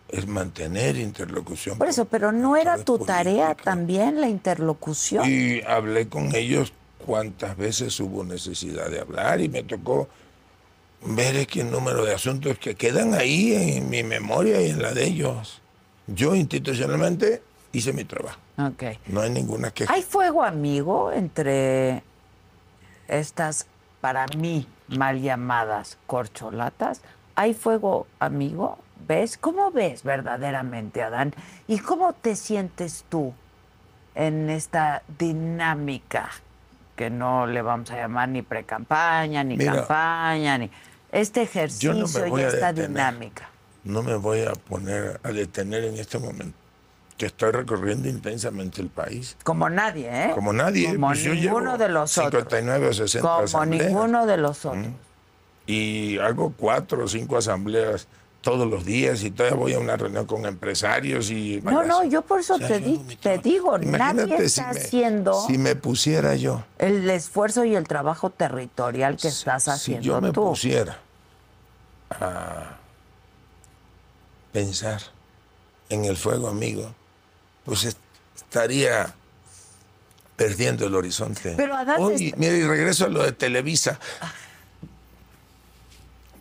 [0.09, 1.79] es mantener interlocución.
[1.79, 5.25] Por eso, pero no era tu tarea también la interlocución.
[5.29, 6.73] Y hablé con ellos
[7.05, 10.09] cuantas veces hubo necesidad de hablar y me tocó
[11.03, 14.93] ver que el número de asuntos que quedan ahí en mi memoria y en la
[14.93, 15.61] de ellos.
[16.07, 17.43] Yo institucionalmente
[17.77, 18.39] hice mi trabajo.
[18.59, 18.83] Ok.
[19.07, 19.93] No hay ninguna queja.
[19.93, 22.03] ¿Hay fuego amigo entre
[23.09, 23.67] estas,
[24.01, 27.03] para mí, mal llamadas corcholatas?
[27.35, 28.79] ¿Hay fuego amigo?
[29.07, 29.37] ¿Ves?
[29.37, 31.35] ¿Cómo ves verdaderamente, Adán?
[31.69, 33.35] ¿Y cómo te sientes tú
[34.15, 36.31] en esta dinámica
[36.97, 40.71] que no le vamos a llamar ni pre-campaña, ni Mira, campaña, ni
[41.13, 42.89] este ejercicio no y esta detener.
[42.89, 43.51] dinámica?
[43.85, 46.57] No me voy a poner a detener en este momento,
[47.17, 49.37] que estoy recorriendo intensamente el país.
[49.43, 50.31] Como nadie, ¿eh?
[50.35, 50.95] Como nadie.
[50.95, 52.31] Como pues yo ninguno de los otros.
[52.43, 53.87] 59 o 60 Como asambleas.
[53.87, 54.87] ninguno de los otros.
[55.67, 58.07] Y hago cuatro o cinco asambleas
[58.43, 61.61] todos los días y todavía voy a una reunión con empresarios y...
[61.65, 65.41] No, no, yo por eso te, di- te digo, Imagínate nadie si está me- haciendo
[65.49, 66.63] Si me pusiera yo...
[66.79, 70.45] el esfuerzo y el trabajo territorial que estás si haciendo yo me tú.
[70.45, 70.99] pusiera
[72.11, 72.77] a
[74.53, 75.01] pensar
[75.89, 76.95] en el fuego amigo,
[77.67, 77.99] pues est-
[78.37, 79.15] estaría
[80.37, 81.55] perdiendo el horizonte.
[81.57, 83.99] Pero, Adán, Hoy, es- mira, y regreso a lo de Televisa.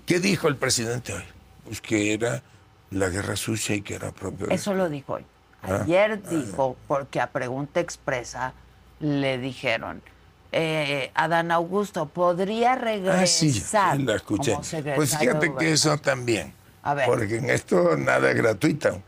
[0.05, 1.23] ¿Qué dijo el presidente hoy?
[1.65, 2.43] Pues que era
[2.91, 4.49] la guerra sucia y que era propio.
[4.49, 5.26] Eso lo dijo hoy.
[5.63, 8.53] Ah, Ayer dijo, porque a pregunta expresa
[8.99, 10.03] le dijeron,
[10.51, 13.63] eh, Adán Augusto, ¿podría regresar Ah, sí,
[14.03, 14.53] la escuché.
[14.53, 16.53] como Pues fíjate que eso también.
[16.84, 17.07] A ver.
[17.07, 19.01] Porque en esto nada es gratuito.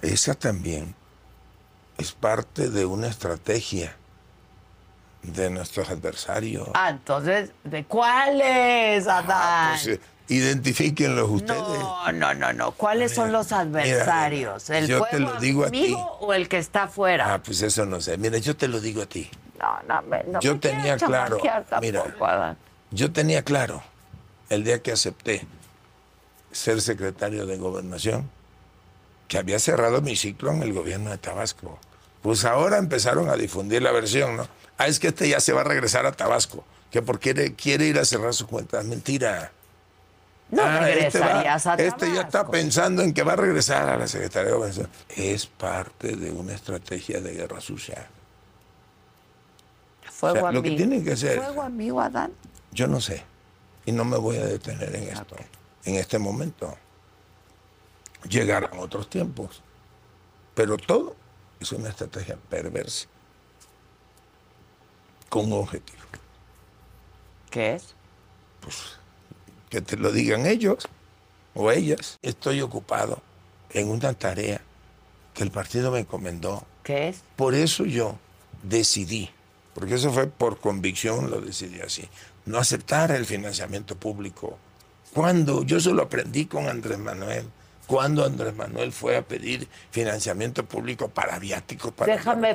[0.00, 0.94] Esa también
[1.98, 3.94] es parte de una estrategia
[5.22, 6.68] de nuestros adversarios.
[6.74, 9.26] Ah, entonces, ¿de cuáles, Adán?
[9.30, 11.58] Ah, pues, eh, identifíquenlos ustedes.
[11.58, 12.72] no, no, no, no.
[12.72, 14.68] ¿Cuáles son los adversarios?
[14.70, 15.94] ¿El yo te lo digo a ti.
[16.20, 17.34] o el que está afuera?
[17.34, 18.16] Ah, pues eso no sé.
[18.18, 19.30] Mira, yo te lo digo a ti.
[19.60, 21.38] No, no, me, no Yo me tenía claro,
[21.80, 22.02] mira.
[22.02, 22.56] tampoco, Adán.
[22.90, 23.82] Yo tenía claro
[24.48, 25.46] el día que acepté
[26.50, 28.28] ser secretario de gobernación
[29.32, 31.78] que había cerrado mi ciclo en el gobierno de Tabasco.
[32.20, 34.46] Pues ahora empezaron a difundir la versión, ¿no?
[34.76, 37.86] Ah, es que este ya se va a regresar a Tabasco, que porque quiere, quiere
[37.86, 38.82] ir a cerrar su cuenta.
[38.82, 39.50] Mentira.
[40.50, 42.50] No Ah, este va- regresarías a Este ya está Tabasco.
[42.52, 44.88] pensando en que va a regresar a la Secretaría de Gobernación.
[45.08, 48.06] Es parte de una estrategia de guerra sucia.
[50.10, 50.62] Fuego O sea, lo amigo.
[50.64, 52.32] que tienen que hacer- Fuego amigo, Adán.
[52.70, 53.24] Yo no sé.
[53.86, 55.36] Y no me voy a detener en esto,
[55.86, 56.76] en este momento.
[58.28, 59.62] Llegarán otros tiempos.
[60.54, 61.16] Pero todo
[61.60, 63.08] es una estrategia perversa.
[65.28, 65.98] Con un objetivo.
[67.50, 67.94] ¿Qué es?
[69.70, 70.88] Que te lo digan ellos
[71.54, 72.18] o ellas.
[72.22, 73.22] Estoy ocupado
[73.70, 74.60] en una tarea
[75.34, 76.64] que el partido me encomendó.
[76.82, 77.22] ¿Qué es?
[77.36, 78.18] Por eso yo
[78.62, 79.30] decidí,
[79.74, 82.08] porque eso fue por convicción, lo decidí así,
[82.44, 84.58] no aceptar el financiamiento público.
[85.14, 87.46] Cuando yo eso lo aprendí con Andrés Manuel,
[87.86, 92.54] cuando Andrés Manuel fue a pedir financiamiento público para viáticos, para Déjame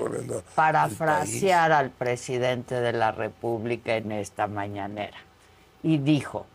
[0.56, 5.18] parafrasear al presidente de la República en esta mañanera.
[5.84, 6.46] Y dijo,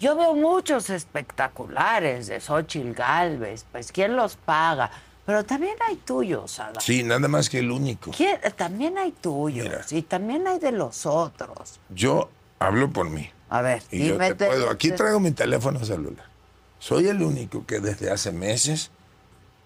[0.00, 4.90] yo veo muchos espectaculares de Xochitl Galvez, pues ¿quién los paga?
[5.24, 6.80] Pero también hay tuyos, país.
[6.80, 8.10] Sí, nada más que el único.
[8.10, 9.84] ¿Quién- También hay tuyos Mira.
[9.90, 11.78] y también hay de los otros.
[11.90, 12.28] Yo
[12.58, 13.30] hablo por mí.
[13.48, 14.34] A ver, Y yo dime.
[14.34, 14.68] te puedo.
[14.70, 16.24] Aquí traigo mi teléfono celular.
[16.82, 18.90] Soy el único que desde hace meses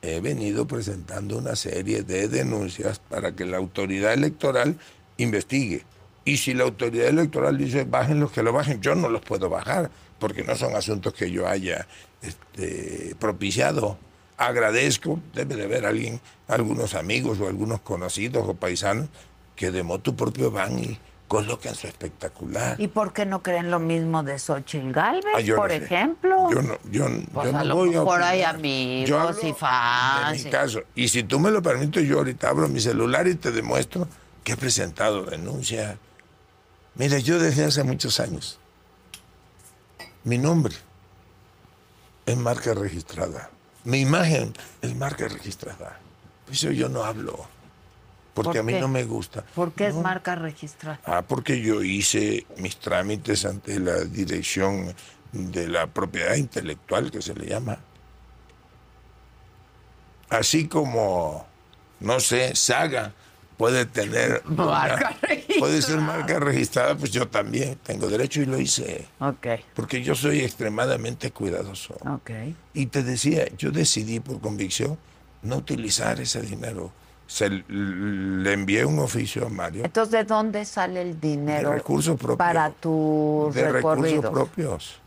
[0.02, 4.78] he venido presentando una serie de denuncias para que la autoridad electoral
[5.16, 5.86] investigue.
[6.26, 9.48] Y si la autoridad electoral dice bajen los que lo bajen, yo no los puedo
[9.48, 11.88] bajar, porque no son asuntos que yo haya
[12.20, 13.96] este, propiciado.
[14.36, 19.08] Agradezco, debe de haber alguien, algunos amigos o algunos conocidos o paisanos
[19.54, 20.98] que de motu propio van y
[21.28, 22.80] colocan su espectacular.
[22.80, 25.84] ¿Y por qué no creen lo mismo de Xochitl Galvez, Ah, por no sé.
[25.84, 26.50] ejemplo?
[26.52, 29.52] Yo no, yo, Pues yo a no lo voy mejor hay amigos Yo hablo y
[29.52, 30.82] fans mi y- caso.
[30.94, 34.06] Y si tú me lo permites, yo ahorita abro mi celular y te demuestro
[34.44, 35.98] que he presentado denuncia.
[36.94, 38.58] Mira, yo desde hace muchos años,
[40.24, 40.74] mi nombre
[42.24, 43.50] es marca registrada.
[43.84, 44.52] Mi imagen
[44.82, 45.98] es marca registrada.
[46.44, 47.46] Por eso yo no hablo.
[48.36, 49.42] Porque ¿Por a mí no me gusta.
[49.54, 51.00] ¿Por qué es marca registrada?
[51.06, 54.94] Ah, porque yo hice mis trámites ante la dirección
[55.32, 57.78] de la propiedad intelectual, que se le llama.
[60.28, 61.46] Así como,
[62.00, 63.12] no sé, Saga
[63.56, 64.42] puede tener...
[64.48, 65.16] una- Marca
[65.58, 66.00] Puede ser registrada.
[66.18, 69.06] marca registrada, pues yo también tengo derecho y lo hice.
[69.20, 71.94] Ok, Porque yo soy extremadamente cuidadoso.
[72.06, 72.30] ok.
[72.74, 74.98] Y te decía, yo decidí por convicción
[75.40, 76.92] no utilizar ese dinero.
[77.26, 82.16] Se, le envié un oficio a Mario Entonces, ¿de dónde sale el dinero De recursos
[82.16, 82.38] propios.
[82.38, 84.22] para tu de recorrido?
[84.22, 85.00] recursos propios.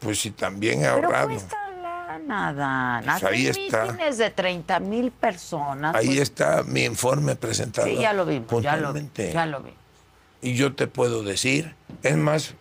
[0.00, 1.28] Pues si también he Pero ahorrado.
[1.30, 3.04] cuesta lana, Dan.
[3.04, 3.92] Pues ahí está.
[3.92, 5.94] de 30 mil personas.
[5.94, 7.86] Ahí pues, está mi informe presentado.
[7.86, 9.70] Sí, ya lo vimos, ya lo, ya lo vi.
[10.42, 12.54] Y yo te puedo decir, es más,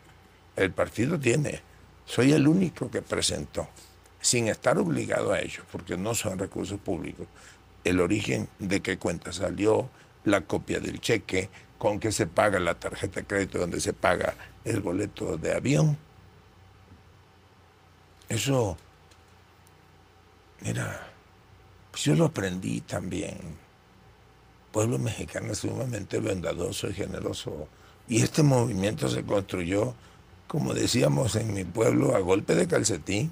[0.55, 1.61] el partido tiene,
[2.05, 3.67] soy el único que presentó,
[4.19, 7.27] sin estar obligado a ello, porque no son recursos públicos,
[7.83, 9.89] el origen de qué cuenta salió,
[10.23, 14.35] la copia del cheque, con qué se paga la tarjeta de crédito, donde se paga
[14.65, 15.97] el boleto de avión.
[18.27, 18.77] Eso,
[20.61, 21.07] mira,
[21.91, 23.57] pues yo lo aprendí también
[24.71, 27.67] pueblo mexicano es sumamente bondadoso y generoso.
[28.07, 29.93] Y este movimiento se construyó,
[30.47, 33.31] como decíamos en mi pueblo, a golpe de calcetín,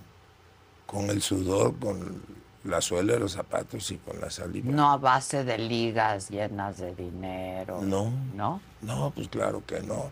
[0.86, 2.22] con el sudor, con
[2.68, 4.72] la suela de los zapatos y con la saliva.
[4.72, 7.82] No a base de ligas llenas de dinero.
[7.82, 8.12] No.
[8.36, 8.62] ¿No?
[8.82, 10.12] No, pues claro que no.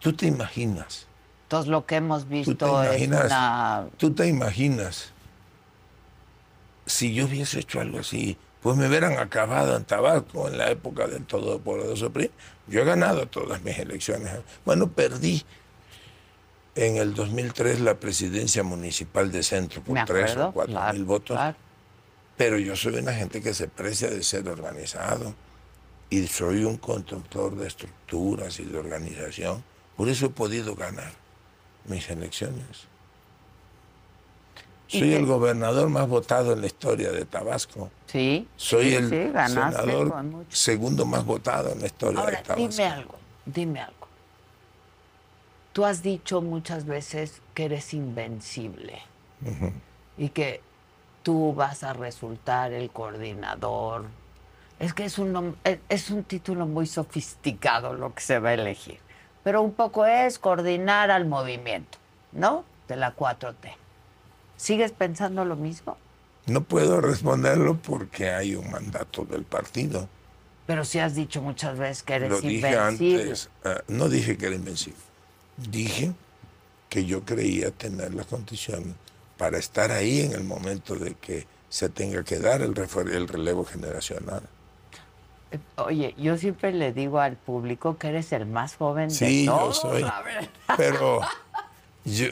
[0.00, 1.06] Tú te imaginas,
[1.44, 3.86] Entonces lo que hemos tú te visto es imaginas, una...
[3.96, 5.12] tú te imaginas,
[6.86, 11.06] si yo hubiese hecho algo así, pues me hubieran acabado en Tabasco en la época
[11.06, 12.30] del todopoderoso PRI.
[12.66, 14.32] Yo he ganado todas mis elecciones.
[14.64, 15.44] Bueno, perdí
[16.78, 21.36] en el 2003 la presidencia municipal de Centro por tres o cuatro claro, mil votos.
[21.36, 21.56] claro.
[22.36, 25.34] Pero yo soy una gente que se precia de ser organizado
[26.08, 29.64] y soy un constructor de estructuras y de organización.
[29.96, 31.10] Por eso he podido ganar
[31.86, 32.86] mis elecciones.
[34.86, 37.90] Soy el gobernador más votado en la historia de Tabasco.
[38.06, 38.46] Sí.
[38.56, 42.68] Soy sí, el sí, senador segundo más votado en la historia Ahora, de Tabasco.
[42.68, 43.14] dime algo,
[43.44, 43.97] dime algo.
[45.72, 49.00] Tú has dicho muchas veces que eres invencible
[50.16, 50.60] y que
[51.22, 54.06] tú vas a resultar el coordinador.
[54.80, 55.54] Es que es un, nom-
[55.88, 58.98] es- un título muy sofisticado lo que se va a elegir,
[59.44, 61.98] pero un poco es coordinar al movimiento,
[62.32, 62.64] ¿no?
[62.88, 63.54] De la 4T.
[64.56, 65.96] ¿Sigues pensando lo mismo?
[66.46, 70.08] No puedo responderlo porque hay un mandato del partido.
[70.66, 73.22] Pero sí has dicho muchas veces que eres Lo dije invencible.
[73.22, 73.50] antes.
[73.64, 74.98] ah, no dije que era invencible.
[75.58, 76.12] Dije
[76.88, 78.94] que yo creía tener las condiciones
[79.36, 82.74] para estar ahí en el momento de que se tenga que dar el,
[83.12, 84.42] el relevo generacional.
[85.50, 89.44] Eh, Oye, yo siempre le digo al público que eres el más joven de Sí,
[89.46, 89.80] yo todos.
[89.80, 90.02] soy.
[90.02, 90.48] a ver.
[90.76, 91.20] Pero
[92.04, 92.26] yo,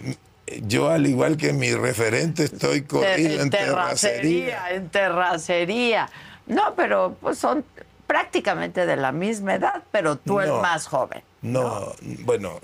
[0.62, 4.70] yo, al igual que mi referente, estoy corrido en terracería.
[4.70, 6.08] en terracería.
[6.46, 7.64] No, pero pues son
[8.06, 10.60] prácticamente de la misma edad, pero tú el No.
[10.62, 11.22] más joven.
[11.42, 12.58] No, bueno,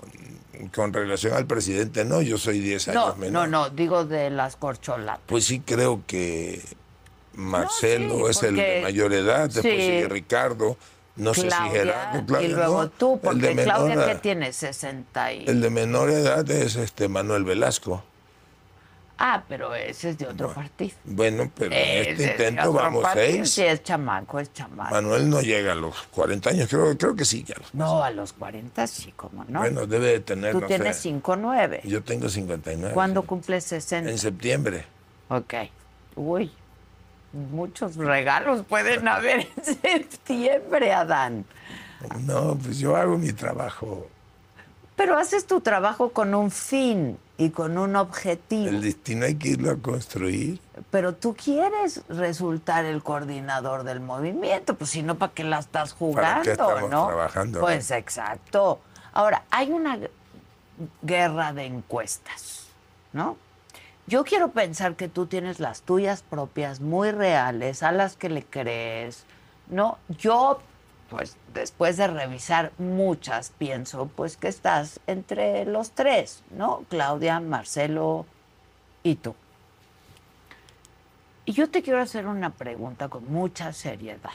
[0.75, 3.49] con relación al presidente, no, yo soy 10 años No, menor.
[3.49, 5.21] no, no, digo de las corcholatas.
[5.27, 6.61] Pues sí creo que
[7.35, 9.81] Marcelo sí, es el de porque- mayor edad, después sí.
[9.81, 10.77] sigue Ricardo,
[11.17, 14.07] no sé si Claudia, Gerardo, Claudia, y luego no, tú, el porque de menor Claudia
[14.07, 15.45] que tiene 60 y...
[15.47, 18.03] El de menor edad es este Manuel Velasco.
[19.19, 20.97] Ah, pero ese es de otro partido.
[21.05, 23.27] Bueno, pero en este intento vamos partido.
[23.27, 23.51] seis.
[23.51, 24.93] Sí, es chamaco, es chamaco.
[24.95, 27.55] Manuel no llega a los 40 años, creo, creo que sí ya.
[27.57, 29.61] los- No, a los 40 sí, como no.
[29.61, 31.11] Bueno, debe de tener, Tú no tienes sé.
[31.11, 31.83] 5'9".
[31.85, 32.95] Yo tengo 59.
[32.95, 33.27] ¿Cuándo sí.
[33.29, 34.11] cumples 60?
[34.11, 34.87] En septiembre.
[35.29, 35.55] Ok.
[36.17, 36.51] Uy,
[37.33, 39.47] muchos regalos pueden haber
[39.85, 41.45] en septiembre, Adán.
[42.23, 44.09] No, pues yo hago mi trabajo.
[44.97, 48.69] Pero haces tu trabajo con un fin y con un objetivo.
[48.69, 50.61] El destino hay que irlo a construir.
[50.91, 55.93] Pero tú quieres resultar el coordinador del movimiento, pues si no, ¿para qué la estás
[55.95, 56.23] jugando?
[56.31, 57.07] ¿Para qué estamos no?
[57.07, 57.61] trabajando?
[57.61, 58.81] Pues exacto.
[59.13, 60.11] Ahora, hay una gu-
[61.03, 62.67] guerra de encuestas,
[63.13, 63.37] ¿no?
[64.07, 68.45] Yo quiero pensar que tú tienes las tuyas propias, muy reales, a las que le
[68.45, 69.25] crees,
[69.69, 69.97] ¿no?
[70.19, 70.61] Yo,
[71.13, 76.87] pues después de revisar muchas, pienso pues que estás entre los tres, ¿no?
[76.89, 78.25] Claudia, Marcelo
[79.03, 79.35] y tú.
[81.45, 84.31] Y yo te quiero hacer una pregunta con mucha seriedad.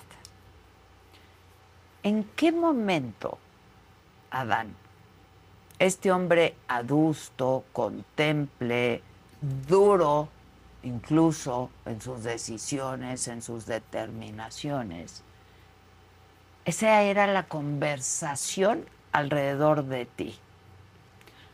[2.03, 3.39] ¿En qué momento,
[4.30, 4.75] Adán,
[5.80, 9.01] este hombre adusto, contemple,
[9.67, 10.30] duro,
[10.84, 15.23] incluso en sus decisiones, en sus determinaciones,
[16.68, 20.36] esa era la conversación alrededor de ti.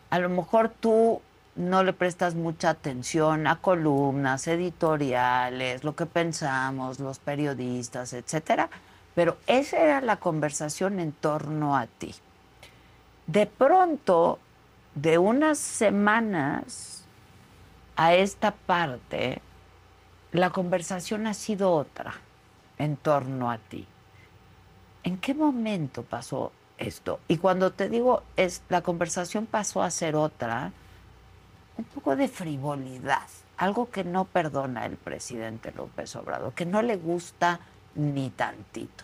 [0.09, 1.21] A lo mejor tú
[1.55, 8.71] no le prestas mucha atención a columnas, editoriales, lo que pensamos, los periodistas, etcétera,
[9.13, 12.15] pero esa era la conversación en torno a ti.
[13.27, 14.39] De pronto,
[14.95, 17.05] de unas semanas
[17.95, 19.43] a esta parte,
[20.31, 22.15] la conversación ha sido otra
[22.79, 23.85] en torno a ti.
[25.03, 27.19] ¿En qué momento pasó esto?
[27.27, 30.71] Y cuando te digo, es, la conversación pasó a ser otra,
[31.77, 33.27] un poco de frivolidad,
[33.57, 37.59] algo que no perdona el presidente López Obrador, que no le gusta
[37.95, 39.03] ni tantito.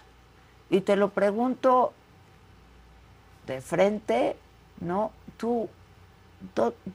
[0.70, 1.94] Y te lo pregunto
[3.48, 4.38] de frente,
[4.80, 5.12] ¿no?
[5.38, 5.68] Tú,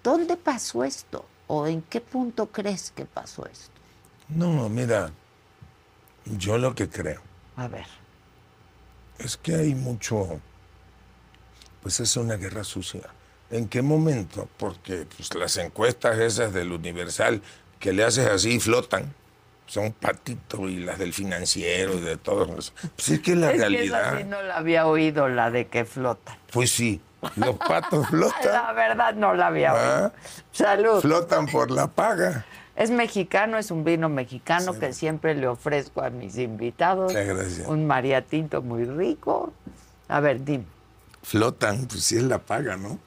[0.02, 1.26] ¿dónde pasó esto?
[1.46, 3.74] ¿O en qué punto crees que pasó esto?
[4.28, 5.10] No, mira,
[6.24, 7.20] yo lo que creo.
[7.56, 8.03] A ver.
[9.18, 10.40] Es que hay mucho,
[11.82, 13.02] pues es una guerra sucia.
[13.50, 14.48] ¿En qué momento?
[14.56, 17.42] Porque pues, las encuestas esas del Universal
[17.78, 19.14] que le haces así flotan
[19.66, 22.72] son patitos y las del financiero y de todos.
[22.96, 24.18] Pues es que la realidad.
[24.18, 26.36] Que no la había oído, la de que flotan.
[26.52, 27.00] Pues sí,
[27.36, 28.52] los patos flotan.
[28.52, 29.84] la verdad no la había oído.
[30.06, 30.12] ¿Ah?
[30.52, 31.00] Salud.
[31.00, 32.44] Flotan por la paga.
[32.76, 37.12] Es mexicano, es un vino mexicano que siempre le ofrezco a mis invitados.
[37.12, 37.68] gracias.
[37.68, 39.52] Un mariatinto muy rico.
[40.08, 40.64] A ver, dime.
[41.22, 42.98] Flotan, pues sí es la paga, ¿no?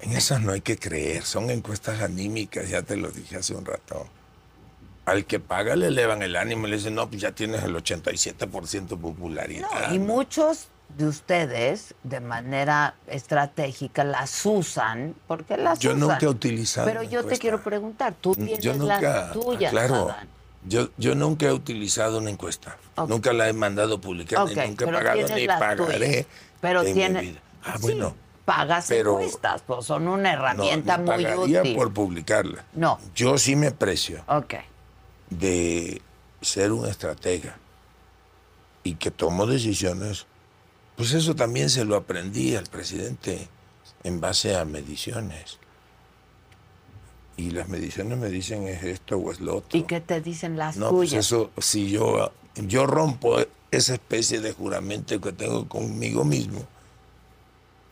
[0.00, 3.66] En esas no hay que creer, son encuestas anímicas, ya te lo dije hace un
[3.66, 4.06] rato.
[5.04, 7.74] Al que paga le elevan el ánimo y le dicen, no, pues ya tienes el
[7.74, 9.66] 87% popularidad.
[9.88, 16.00] No, y muchos de ustedes, de manera estratégica, las usan, porque las yo usan.
[16.00, 16.86] Nunca he utilizado.
[16.86, 19.70] Pero yo te quiero preguntar, tú tienes yo nunca, las tuyas.
[19.70, 20.14] Claro.
[20.66, 22.76] Yo, yo nunca he utilizado una encuesta.
[23.06, 26.26] Nunca la he mandado publicar, ni nunca he pagado, ni pagaré.
[26.60, 27.36] Pero tienes.
[27.64, 28.14] Ah, bueno
[28.48, 31.76] pagas pero encuestas, pues son una herramienta no, muy útil.
[31.76, 32.64] por publicarla.
[32.72, 32.98] No.
[33.14, 34.62] Yo sí me precio okay.
[35.28, 36.00] de
[36.40, 37.58] ser un estratega
[38.82, 40.26] y que tomo decisiones.
[40.98, 43.48] Pues eso también se lo aprendí al presidente
[44.02, 45.60] en base a mediciones.
[47.36, 49.78] Y las mediciones me dicen es esto o es lo otro.
[49.78, 51.12] ¿Y qué te dicen las no, tuyas?
[51.12, 53.36] Pues eso, si yo, yo rompo
[53.70, 56.66] esa especie de juramento que tengo conmigo mismo,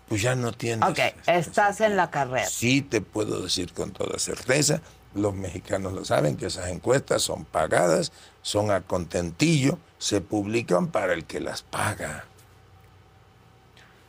[0.09, 0.89] pues ya no tienes.
[0.89, 0.99] Ok,
[1.29, 2.49] estás en la carrera.
[2.49, 4.81] Sí, te puedo decir con toda certeza,
[5.15, 8.11] los mexicanos lo saben, que esas encuestas son pagadas,
[8.43, 12.25] son a contentillo, se publican para el que las paga.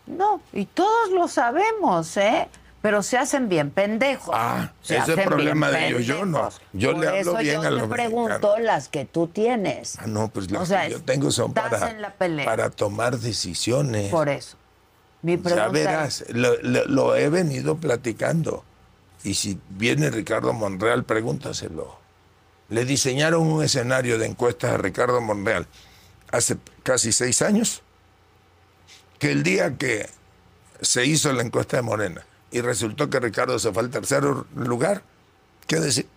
[0.08, 2.48] No, y todos lo sabemos, ¿eh?
[2.82, 4.34] Pero se hacen bien pendejos.
[4.38, 6.06] Ah, ese es el problema de ellos.
[6.06, 6.50] Yo no.
[6.74, 9.98] Yo le hablo bien a los te pregunto las que tú tienes.
[10.00, 14.10] Ah, no, pues las que yo tengo son para, para tomar decisiones.
[14.12, 14.58] Por eso.
[15.22, 18.64] Mi ya verás, lo, he venido platicando.
[19.24, 21.98] Y si viene Ricardo Monreal, pregúntaselo.
[22.70, 25.68] Le diseñaron un escenario de encuestas a Ricardo Monreal
[26.32, 27.82] hace casi seis años,
[29.20, 30.10] que el día que
[30.82, 34.24] se hizo la encuesta de Morena y resultó que Ricardo se fue al tercer
[34.56, 35.02] lugar,
[35.68, 36.08] ¿qué decir?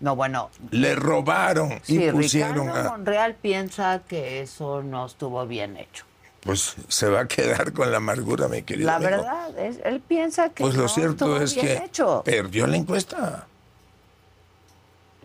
[0.00, 0.50] No, bueno.
[0.70, 6.04] Le robaron y pusieron Ricardo Monreal piensa que eso no estuvo bien hecho
[6.46, 8.86] pues se va a quedar con la amargura, mi querido.
[8.86, 10.62] La verdad, es, él piensa que.
[10.62, 11.82] Pues lo cierto es que
[12.24, 13.48] perdió la encuesta.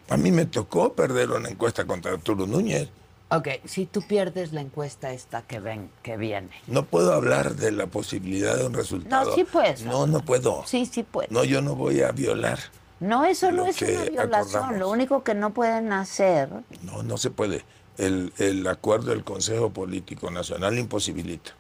[0.10, 2.90] A mí me tocó perder una encuesta contra Arturo Núñez.
[3.32, 6.50] Ok, si tú pierdes la encuesta esta que ven, que viene.
[6.68, 9.30] No puedo hablar de la posibilidad de un resultado.
[9.30, 9.84] No, sí puedes.
[9.84, 10.64] No, no puedo.
[10.66, 11.32] Sí, sí puedes.
[11.32, 12.60] No, yo no voy a violar.
[13.00, 14.80] No, eso no es una violación.
[14.80, 16.50] Lo único que no pueden hacer.
[16.84, 17.64] No, no se puede
[17.98, 21.52] el, acuerdo del Consejo Político Nacional imposibilita.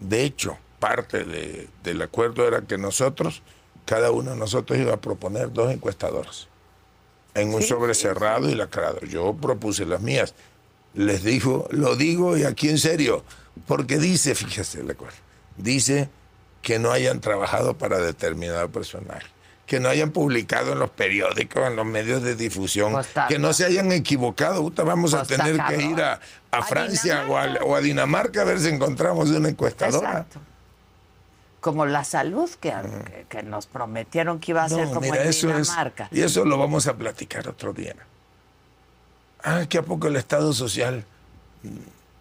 [0.00, 1.24] De hecho, parte
[1.82, 3.42] del acuerdo era que nosotros,
[3.84, 6.48] cada uno de nosotros iba a proponer dos encuestadoras
[7.34, 9.00] en un sobre cerrado y lacrado.
[9.00, 10.34] Yo propuse las mías.
[10.94, 13.24] Les digo, lo digo y aquí en serio,
[13.66, 15.16] porque dice, fíjese el acuerdo,
[15.56, 16.08] dice
[16.62, 19.22] que no hayan trabajado para determinado personal
[19.66, 23.52] que no hayan publicado en los periódicos, en los medios de difusión, pues que no
[23.52, 24.70] se hayan equivocado.
[24.84, 26.20] vamos a pues tener que ir a,
[26.62, 30.10] Francia o a, Dinamarca a ver si encontramos una encuestadora.
[30.10, 30.40] Exacto.
[31.60, 32.74] Como la salud que,
[33.28, 36.08] que, nos prometieron que iba a ser como en Dinamarca.
[36.12, 37.96] y eso lo vamos a platicar otro día.
[39.44, 41.04] Ah, que a poco el Estado Social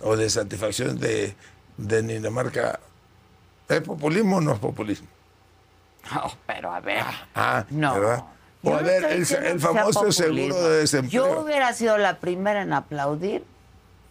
[0.02, 1.36] o de satisfacción de,
[1.78, 2.80] de Dinamarca,
[3.70, 5.08] ¿es populismo o no es populismo?
[6.14, 7.04] No, pero a ver.
[7.34, 7.94] Ah, no.
[7.94, 8.24] ¿verdad?
[8.62, 11.28] O Yo a ver, el, famoso seguro de desempleo.
[11.28, 13.44] Yo hubiera sido la primera en aplaudir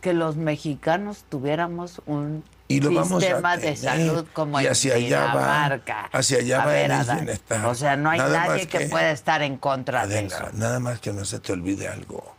[0.00, 4.72] que los mexicanos tuviéramos un Y lo vamos a sistema de salud como Y en
[4.72, 5.32] hacia allá va.
[5.32, 6.10] Dinamarca.
[6.12, 7.66] Hacia allá A va ver, el Adán, bienestar.
[7.66, 10.48] O sea, no hay Nada nadie que, que- pueda estar en contra de eso.
[10.54, 12.34] nada más que no se te olvide algo.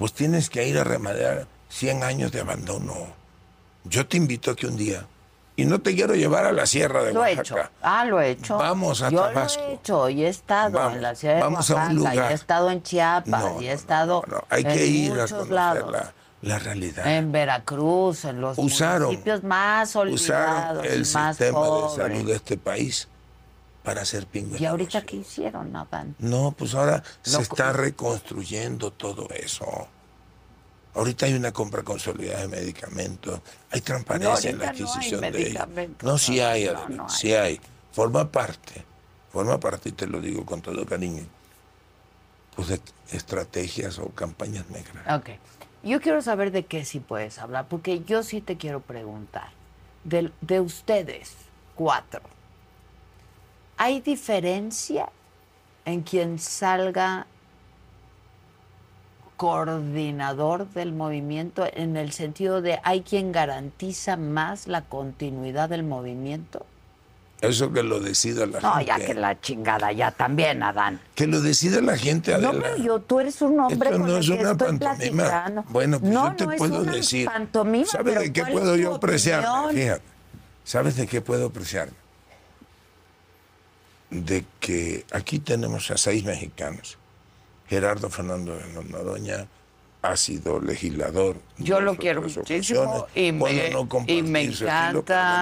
[0.00, 2.94] Pues tienes que ir a remadear 100 años de abandono.
[3.84, 5.06] Yo te invito a que un día,
[5.56, 7.60] y no te quiero llevar a la sierra de Lo he Oaxaca.
[7.60, 7.70] hecho.
[7.82, 8.56] Ah, lo he hecho.
[8.56, 9.62] Vamos a Yo Tabasco.
[9.62, 12.14] lo he hecho y he estado Vamos, en la ciudad de vamos a un Oaxaca,
[12.28, 15.12] y he estado en Chiapas, No, y he estado no, no, Hay en que ir
[15.12, 15.92] a conocer lados.
[15.92, 17.06] la, la realidad.
[17.06, 22.26] En Veracruz, en los Usaron- municipios más Usaron olvidados el y más sistema de salud
[22.26, 23.06] de este país
[23.82, 24.60] para hacer pingüinos.
[24.60, 26.14] ¿Y ahorita qué hicieron, Adán?
[26.18, 29.88] No, pues ahora se está reconstruyendo todo eso.
[30.94, 35.20] Ahorita hay una compra consolidada de medicamentos, hay transparencia en la ahorita no hay adquisición
[35.20, 36.02] de ellos.
[36.02, 37.14] No, sí hay, Adela, hay.
[37.14, 37.60] sí hay.
[37.92, 38.84] Forma parte,
[39.32, 41.24] forma parte, y te lo digo con todo cariño,
[42.56, 42.80] pues de
[43.12, 45.20] estrategias o campañas negras.
[45.20, 45.30] Ok.
[45.82, 49.48] Yo quiero saber de qué sí puedes hablar, porque yo sí te quiero preguntar.
[50.04, 51.32] De, de ustedes,
[51.74, 52.20] cuatro,
[53.80, 55.08] ¿hay diferencia
[55.86, 57.26] en quien salga
[59.38, 66.66] coordinador del movimiento en el sentido de hay quien garantiza más la continuidad del movimiento?
[67.40, 68.84] Eso que lo decida la No, gente.
[68.84, 71.00] ya que la chingada, ya también, Adán.
[71.14, 72.64] Que lo decida la gente, No, Adela.
[72.64, 75.22] pero yo, tú eres un hombre Esto con no el es que una estoy pantomima.
[75.24, 75.64] platicando.
[75.70, 77.24] Bueno, pues no, yo te no es puedo una decir.
[77.26, 79.46] pantomima, ¿Sabes de qué ¿cuál puedo es yo apreciar?
[79.72, 80.02] Fíjate.
[80.64, 81.88] ¿Sabes de qué puedo apreciar?
[84.10, 86.98] De que aquí tenemos a seis mexicanos.
[87.68, 89.46] Gerardo Fernando de Noroña
[90.02, 91.36] ha sido legislador.
[91.58, 94.92] Yo lo quiero muchísimo y me- no y estilo, encanta.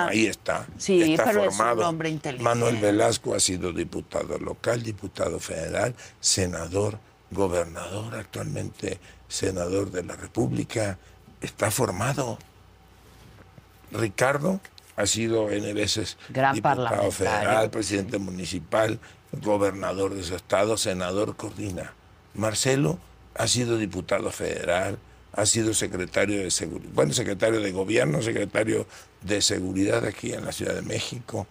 [0.04, 0.66] bueno, ahí está.
[0.76, 1.88] Sí, está pero es un formado.
[1.88, 2.44] hombre inteligente.
[2.44, 6.98] Manuel Velasco ha sido diputado local, diputado federal, senador,
[7.30, 8.98] gobernador, actualmente
[9.28, 10.98] senador de la República.
[11.40, 12.36] Está formado.
[13.92, 14.60] Ricardo
[14.98, 18.98] ha sido N veces Gran diputado federal, presidente municipal,
[19.30, 21.94] gobernador de su estado, senador coordina.
[22.34, 22.98] Marcelo
[23.36, 24.98] ha sido diputado federal,
[25.32, 28.88] ha sido secretario de seguridad, bueno, secretario de gobierno, secretario
[29.22, 31.46] de seguridad aquí en la Ciudad de México,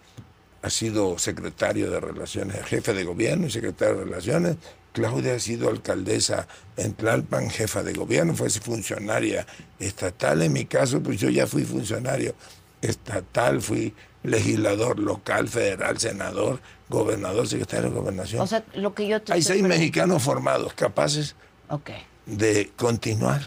[0.60, 4.56] ha sido secretario de relaciones, jefe de gobierno y secretario de relaciones.
[4.92, 9.46] Claudia ha sido alcaldesa en Tlalpan, jefa de gobierno, fue funcionaria
[9.78, 10.42] estatal.
[10.42, 12.34] En mi caso, pues yo ya fui funcionario
[12.82, 18.40] estatal, fui legislador local, federal, senador, gobernador, secretario de gobernación.
[18.42, 21.34] O sea, lo que yo te Hay seis preguntando- mexicanos formados, capaces
[21.68, 21.90] Ok.
[22.26, 23.42] de continuar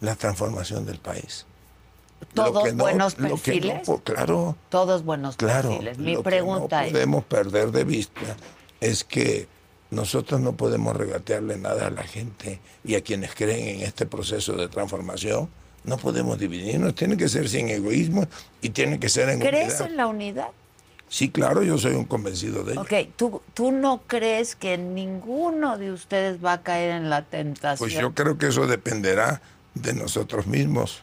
[0.00, 1.44] la transformación del país.
[2.34, 3.86] ¿Todos no- buenos no perfiles?
[3.86, 5.70] po- claro, Todos buenos claro.
[5.70, 5.98] perfiles.
[5.98, 8.36] Mi lo pregunta que no es, podemos perder de vista
[8.80, 9.46] es que
[9.90, 14.52] nosotros no podemos regatearle nada a la gente y a quienes creen en este proceso
[14.54, 15.48] de transformación.
[15.88, 18.26] No podemos dividirnos, tiene que ser sin egoísmo
[18.60, 19.86] y tiene que ser en ¿crees unidad.
[19.90, 20.48] en la unidad?
[21.08, 22.82] Sí, claro, yo soy un convencido de ello.
[22.82, 27.78] Ok, ¿tú, ¿tú no crees que ninguno de ustedes va a caer en la tentación?
[27.78, 29.40] Pues yo creo que eso dependerá
[29.72, 31.02] de nosotros mismos.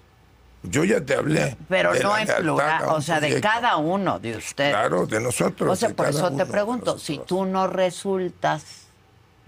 [0.61, 1.57] Yo ya te hablé.
[1.67, 4.71] Pero no en plural, o sea, de cada uno de ustedes.
[4.71, 5.71] Claro, de nosotros.
[5.71, 8.85] O sea, por eso te pregunto, si tú no resultas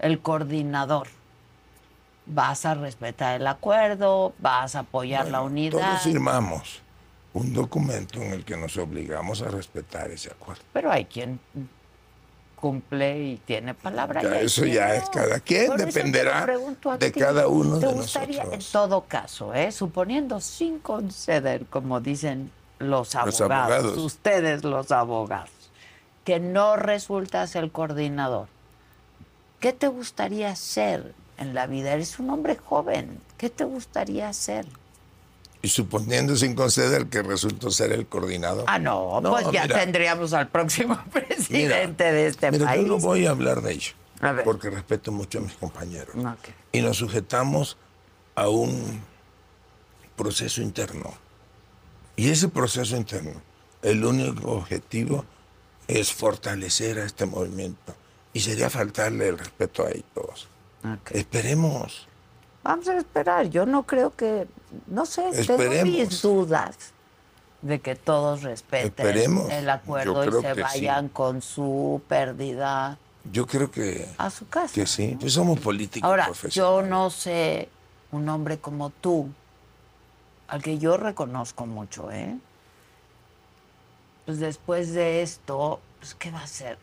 [0.00, 1.08] el coordinador,
[2.28, 4.34] ¿vas a respetar el acuerdo?
[4.38, 5.78] ¿Vas a apoyar la unidad?
[5.78, 6.82] Todos firmamos
[7.34, 10.62] un documento en el que nos obligamos a respetar ese acuerdo.
[10.72, 11.40] Pero hay quien
[12.56, 14.22] cumple y tiene palabra.
[14.22, 14.94] Ya y eso quien ya no.
[14.94, 16.46] es cada quien, Por dependerá
[16.98, 17.20] de ti.
[17.20, 18.66] cada uno ¿Te de gustaría, nosotros.
[18.66, 19.70] En todo caso, ¿eh?
[19.72, 22.50] suponiendo sin conceder, como dicen
[22.80, 23.98] los abogados, Los abogados.
[23.98, 25.50] ustedes los abogados,
[26.24, 28.48] que no resultas el coordinador,
[29.60, 31.92] ¿qué te gustaría hacer en la vida?
[31.92, 34.66] Eres un hombre joven, ¿qué te gustaría hacer?
[35.60, 38.64] Y suponiendo sin conceder que resultó ser el coordinador.
[38.68, 39.80] Ah, no, No, pues ya mira.
[39.80, 42.82] tendríamos al próximo presidente de este Mira, país.
[42.82, 43.92] yo no voy a hablar de ello,
[44.44, 46.14] porque respeto mucho a mis compañeros.
[46.16, 46.48] Ok.
[46.72, 47.76] Y nos sujetamos
[48.36, 49.00] a un
[50.16, 51.12] proceso interno.
[52.14, 53.40] Y ese proceso interno,
[53.82, 55.24] el único objetivo
[55.88, 57.94] es fortalecer a este movimiento.
[58.32, 60.48] Y sería faltarle el respeto a ellos.
[60.94, 61.10] Ok.
[61.12, 62.06] Esperemos.
[62.62, 63.48] Vamos a esperar.
[63.48, 64.46] Yo no creo que,
[64.86, 65.84] no sé, tengo Esperemos.
[65.84, 66.76] mis dudas
[67.62, 69.50] de que todos respeten Esperemos.
[69.50, 72.98] el acuerdo y se vayan con su pérdida
[73.32, 74.74] Yo creo que, a su casa.
[74.74, 75.16] que sí.
[75.18, 77.68] Pues somos políticos Ahora, yo no sé,
[78.12, 79.28] un hombre como tú,
[80.46, 82.36] al que yo reconozco mucho, ¿eh?
[84.24, 86.78] Pues después de esto, pues ¿qué va a hacer?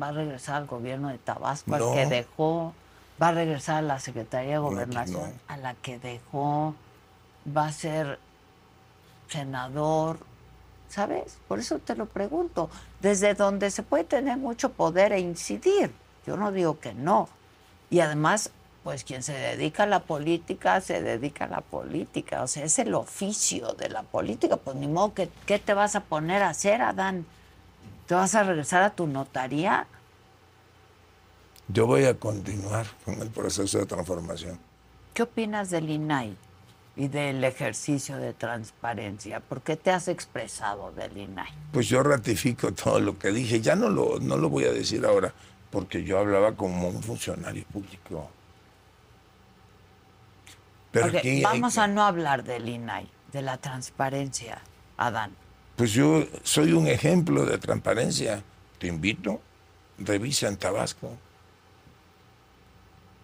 [0.00, 2.72] Va a regresar al gobierno de Tabasco, al que dejó,
[3.20, 6.74] va a regresar a la Secretaría de Gobernación, a la que dejó,
[7.56, 8.18] va a ser
[9.28, 10.18] senador,
[10.88, 11.38] ¿sabes?
[11.48, 15.92] Por eso te lo pregunto, desde donde se puede tener mucho poder e incidir.
[16.26, 17.28] Yo no digo que no.
[17.90, 18.50] Y además,
[18.82, 22.42] pues quien se dedica a la política, se dedica a la política.
[22.42, 24.56] O sea, es el oficio de la política.
[24.56, 27.26] Pues ni modo, que, ¿qué te vas a poner a hacer, Adán?
[28.06, 29.86] ¿Te vas a regresar a tu notaría?
[31.68, 34.58] Yo voy a continuar con el proceso de transformación.
[35.14, 36.36] ¿Qué opinas del INAI
[36.96, 39.40] y del ejercicio de transparencia?
[39.40, 41.48] ¿Por qué te has expresado del INAI?
[41.72, 43.60] Pues yo ratifico todo lo que dije.
[43.60, 45.32] Ya no lo, no lo voy a decir ahora
[45.70, 48.30] porque yo hablaba como un funcionario público.
[50.92, 51.10] Pero
[51.42, 54.60] vamos a no hablar del INAI, de la transparencia,
[54.96, 55.32] Adán.
[55.74, 58.44] Pues yo soy un ejemplo de transparencia.
[58.78, 59.40] Te invito,
[59.98, 61.16] revisa en Tabasco.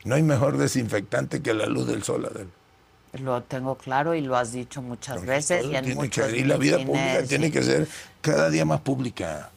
[0.05, 2.49] No hay mejor desinfectante que la luz del sol, Adel.
[3.23, 5.67] Lo tengo claro y lo has dicho muchas veces.
[5.67, 7.89] Y, en muchos y la vida pública tiene que ser
[8.21, 9.51] cada día más pública.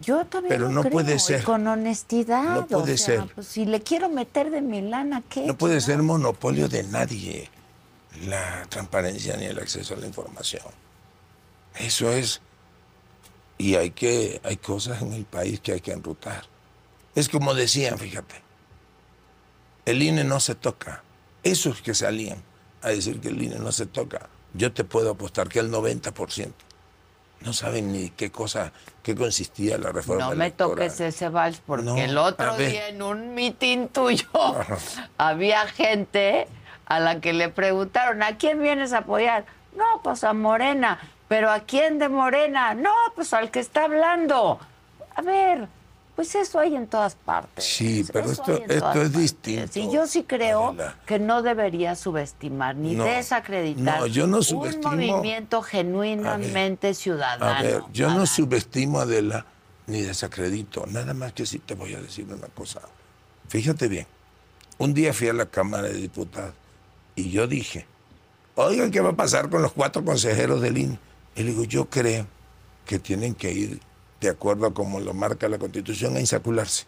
[0.00, 1.44] Yo también Pero no puede ser.
[1.44, 2.54] con honestidad.
[2.54, 3.26] No puede ser.
[3.34, 5.46] Pues, si le quiero meter de mi lana, ¿qué?
[5.46, 7.50] No puede ser monopolio de nadie
[8.26, 10.62] la transparencia ni el acceso a la información.
[11.76, 12.40] Eso es.
[13.58, 16.44] Y hay que, hay cosas en el país que hay que enrutar.
[17.14, 18.43] Es como decían, fíjate.
[19.86, 21.02] El INE no se toca.
[21.42, 22.42] Esos que salían
[22.82, 26.52] a decir que el INE no se toca, yo te puedo apostar que el 90%
[27.44, 28.72] no saben ni qué cosa,
[29.02, 30.30] qué consistía la reforma.
[30.30, 34.26] No me toques ese vals porque el otro día en un mitin tuyo
[35.18, 36.48] había gente
[36.86, 39.44] a la que le preguntaron, ¿a quién vienes a apoyar?
[39.76, 40.98] No, pues a Morena.
[41.28, 42.74] ¿Pero a quién de Morena?
[42.74, 44.58] No, pues al que está hablando.
[45.16, 45.68] A ver,
[46.14, 47.64] pues eso hay en todas partes.
[47.64, 49.78] Sí, pero esto, esto es distinto.
[49.78, 55.60] Y yo sí creo que no debería subestimar ni desacreditar no, yo no un movimiento
[55.62, 57.44] genuinamente ciudadano.
[57.44, 59.44] A ver, yo no subestimo a Adela
[59.86, 60.86] ni desacredito.
[60.86, 62.80] Nada más que sí te voy a decir una cosa.
[63.48, 64.06] Fíjate bien.
[64.78, 66.54] Un día fui a la Cámara de Diputados
[67.16, 67.86] y yo dije,
[68.54, 70.98] oigan, ¿qué va a pasar con los cuatro consejeros del INE?
[71.34, 72.26] Y le digo, yo creo
[72.86, 73.80] que tienen que ir
[74.24, 76.86] de acuerdo a como lo marca la Constitución, a insacularse.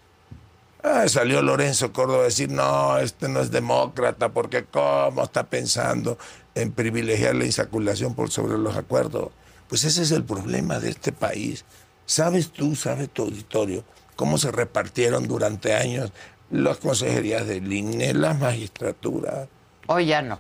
[0.83, 6.19] Ah, salió Lorenzo Córdoba a decir, no, este no es demócrata, porque cómo está pensando
[6.55, 9.31] en privilegiar la insaculación por sobre los acuerdos.
[9.69, 11.65] Pues ese es el problema de este país.
[12.07, 13.85] ¿Sabes tú, sabes tu auditorio,
[14.15, 16.13] cómo se repartieron durante años
[16.51, 19.49] las consejerías del INE, las magistraturas?
[19.89, 20.39] Hoy ya no.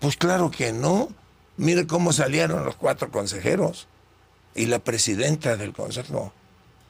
[0.00, 1.08] Pues claro que no.
[1.56, 3.86] Mire cómo salieron los cuatro consejeros
[4.54, 6.32] y la presidenta del Consejo.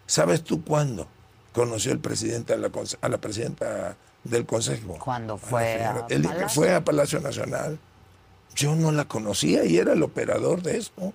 [0.06, 1.06] ¿Sabes tú cuándo
[1.52, 4.98] conoció el presidente a la, a la presidenta del Consejo?
[4.98, 7.78] Cuando fue a, El que fue a Palacio Nacional.
[8.54, 11.12] Yo no la conocía y era el operador de eso.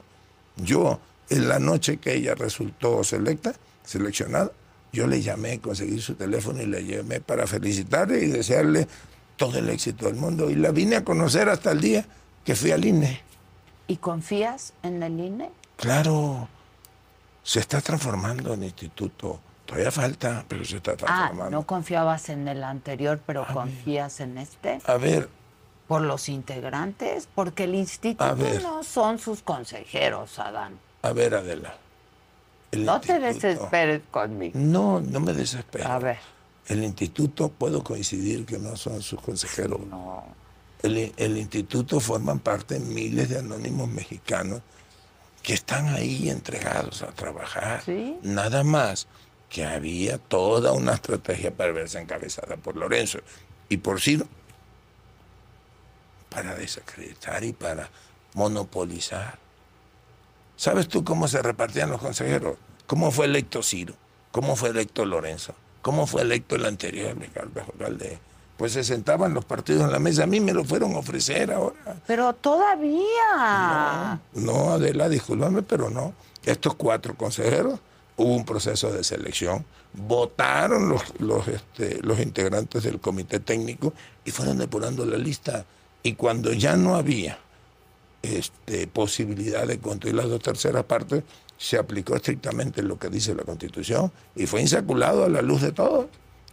[0.55, 4.51] Yo, en la noche que ella resultó selecta, seleccionada,
[4.93, 8.87] yo le llamé, conseguí su teléfono y le llamé para felicitarle y desearle
[9.35, 10.49] todo el éxito del mundo.
[10.49, 12.05] Y la vine a conocer hasta el día
[12.45, 13.21] que fui al INE.
[13.87, 15.51] ¿Y confías en el INE?
[15.77, 16.47] Claro,
[17.43, 19.39] se está transformando en instituto.
[19.65, 21.45] Todavía falta, pero se está transformando.
[21.45, 24.79] Ah, no confiabas en el anterior, pero confías en este.
[24.85, 25.29] A ver.
[25.87, 30.79] Por los integrantes, porque el instituto no son sus consejeros, Adán.
[31.03, 31.75] A ver, Adela.
[32.71, 34.57] no te desesperes conmigo.
[34.57, 35.87] No, no me desesperes.
[35.87, 36.17] A ver.
[36.67, 39.85] El instituto, puedo coincidir que no son sus consejeros.
[39.85, 40.23] No.
[40.81, 44.61] El, el instituto forman parte miles de anónimos mexicanos
[45.45, 47.83] que están ahí entregados a trabajar.
[48.23, 49.07] Nada más
[49.47, 53.19] que había toda una estrategia perversa encabezada por Lorenzo
[53.69, 54.27] y por Ciro
[56.31, 57.91] para desacreditar y para
[58.33, 59.37] monopolizar.
[60.57, 62.57] ¿Sabes tú cómo se repartían los consejeros?
[62.87, 63.93] ¿Cómo fue electo Ciro?
[64.31, 65.53] ¿Cómo fue electo Lorenzo?
[65.83, 67.15] ¿Cómo fue electo el anterior,
[67.77, 68.17] Valdez?
[68.57, 70.23] Pues se sentaban los partidos en la mesa.
[70.23, 71.97] A mí me lo fueron a ofrecer ahora.
[72.07, 74.19] Pero todavía.
[74.33, 76.13] No, no Adela, discúlpame, pero no.
[76.43, 77.79] Estos cuatro consejeros,
[78.17, 84.31] hubo un proceso de selección, votaron los, los, este, los integrantes del comité técnico y
[84.31, 85.65] fueron depurando la lista.
[86.03, 87.39] Y cuando ya no había
[88.21, 91.23] este, posibilidad de construir las dos terceras partes,
[91.57, 95.71] se aplicó estrictamente lo que dice la Constitución y fue insaculado a la luz de
[95.71, 96.07] todos.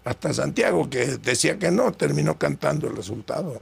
[0.05, 3.61] Hasta Santiago, que decía que no, terminó cantando el resultado.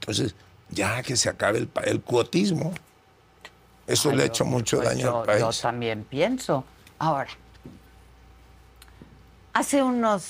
[0.00, 0.34] Entonces,
[0.70, 2.74] Ya que se acabe el, el cuotismo.
[3.86, 5.40] Eso le ha hecho mucho pues daño yo, al país.
[5.40, 6.62] Yo también pienso.
[6.98, 7.30] Ahora,
[9.54, 10.22] hace unas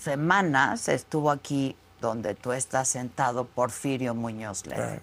[0.00, 4.98] semanas estuvo aquí donde tú estás sentado Porfirio Muñoz Ledo, Ah.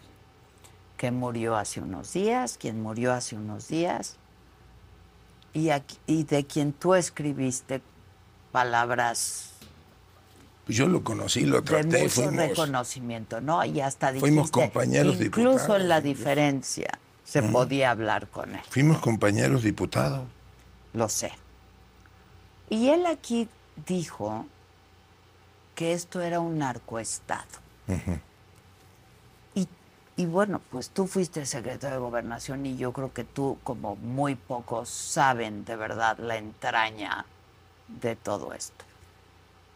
[0.98, 4.18] que murió hace unos días, quien murió hace unos días,
[5.54, 7.82] y, aquí- y de quien tú escribiste
[8.56, 9.50] palabras
[10.66, 13.66] Pues yo lo conocí, lo de traté, mucho fuimos, reconocimiento, ¿no?
[13.66, 18.62] Y hasta Fuimos compañeros incluso diputados, en la diferencia se podía hablar con él.
[18.70, 20.26] fuimos compañeros diputados.
[20.94, 21.34] Lo sé.
[22.70, 23.50] Y él aquí
[23.88, 24.46] dijo
[25.76, 27.60] que esto era un narcoestado.
[29.54, 29.68] y,
[30.16, 34.36] y bueno, pues tú fuiste secretario de gobernación y yo creo que tú, como muy
[34.36, 37.26] pocos, saben de verdad la entraña
[37.88, 38.86] de todo esto.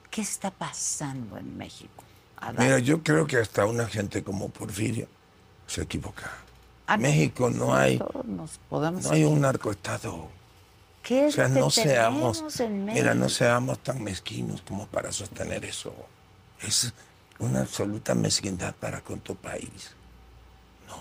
[0.10, 2.04] ¿Qué está pasando en México?
[2.38, 2.66] Adán?
[2.66, 5.08] Mira, yo creo que hasta una gente como Porfirio
[5.68, 6.32] se equivoca.
[6.88, 10.28] Ah, no, México no hay, todos nos podemos no hay un narcoestado.
[11.04, 15.12] ¿Qué O es sea, que no seamos, en mira, no seamos tan mezquinos como para
[15.12, 15.94] sostener eso.
[16.62, 16.94] Es
[17.38, 19.92] una absoluta mezquindad para con tu país.
[20.88, 20.96] No.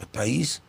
[0.00, 0.62] El país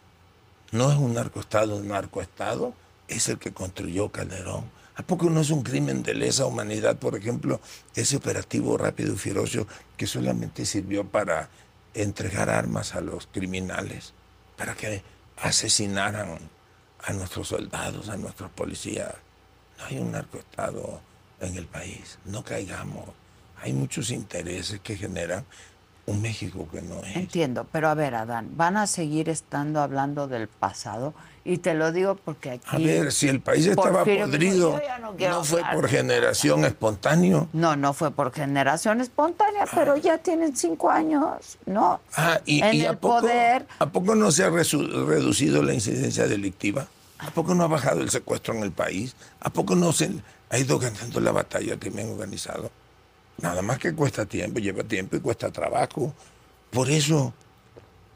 [0.71, 2.73] no es un narcoestado, un narcoestado
[3.09, 4.63] es el que construyó Calderón.
[4.95, 7.59] ¿A poco no es un crimen de lesa humanidad, por ejemplo,
[7.95, 9.67] ese operativo rápido y ferocio
[9.97, 11.49] que solamente sirvió para
[11.93, 14.13] entregar armas a los criminales,
[14.57, 15.01] para que
[15.37, 16.37] asesinaran
[17.01, 19.13] a nuestros soldados, a nuestros policías?
[19.77, 21.01] No hay un narcoestado
[21.39, 23.09] en el país, no caigamos.
[23.61, 25.45] Hay muchos intereses que generan
[26.05, 27.15] un México que no es.
[27.15, 31.13] Entiendo, pero a ver, Adán, van a seguir estando hablando del pasado
[31.43, 32.67] y te lo digo porque aquí...
[32.67, 35.75] A ver, si el país estaba Porfirio me dijo, podrido, "Yo ya no fue hablar
[35.75, 37.49] por generación espontáneo.
[37.53, 42.01] No, no fue por generación espontánea, pero ya tienen cinco años, ¿no?
[42.15, 43.65] Ah, y, en y el a, poco, poder.
[43.79, 46.87] ¿a poco no se ha reducido la incidencia delictiva?
[47.19, 49.15] ¿A poco no ha bajado el secuestro en el país?
[49.41, 50.09] ¿A poco no se
[50.49, 52.71] ha ido ganando la batalla al crimen organizado?
[53.41, 56.13] Nada más que cuesta tiempo, lleva tiempo y cuesta trabajo.
[56.71, 57.33] Por eso,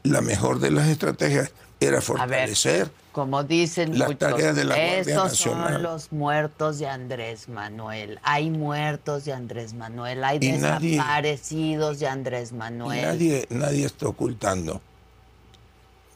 [0.03, 1.51] la mejor de las estrategias
[1.83, 2.91] era ver, fortalecer.
[3.11, 5.83] como dicen las muchos, tareas de la Guardia estos son Nacional".
[5.83, 8.19] los muertos de Andrés Manuel.
[8.23, 13.01] Hay muertos de Andrés Manuel, hay Y nadie- desaparecidos de Andrés Manuel.
[13.01, 14.81] nadie, nadie está ocultando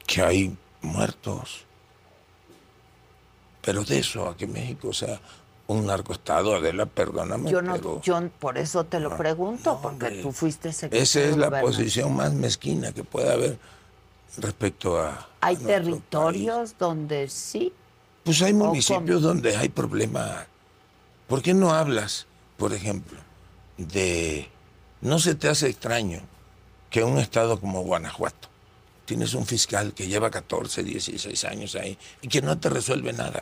[0.05, 1.65] que hay muertos.
[3.61, 5.19] Pero de eso a que México sea
[5.67, 7.51] un narcoestado, Adela, perdóname.
[7.51, 10.21] Yo no, pero yo por eso te lo pregunto, no, porque hombre.
[10.21, 11.03] tú fuiste secretario.
[11.03, 13.59] esa es la posición más mezquina que puede haber
[14.37, 15.27] respecto a.
[15.47, 17.71] Hay territorios donde sí.
[18.25, 20.45] Pues hay municipios donde hay problemas.
[21.25, 23.17] ¿Por qué no hablas, por ejemplo,
[23.77, 24.49] de...
[24.99, 26.19] ¿No se te hace extraño
[26.89, 28.49] que un estado como Guanajuato
[29.05, 33.41] tienes un fiscal que lleva 14, 16 años ahí y que no te resuelve nada?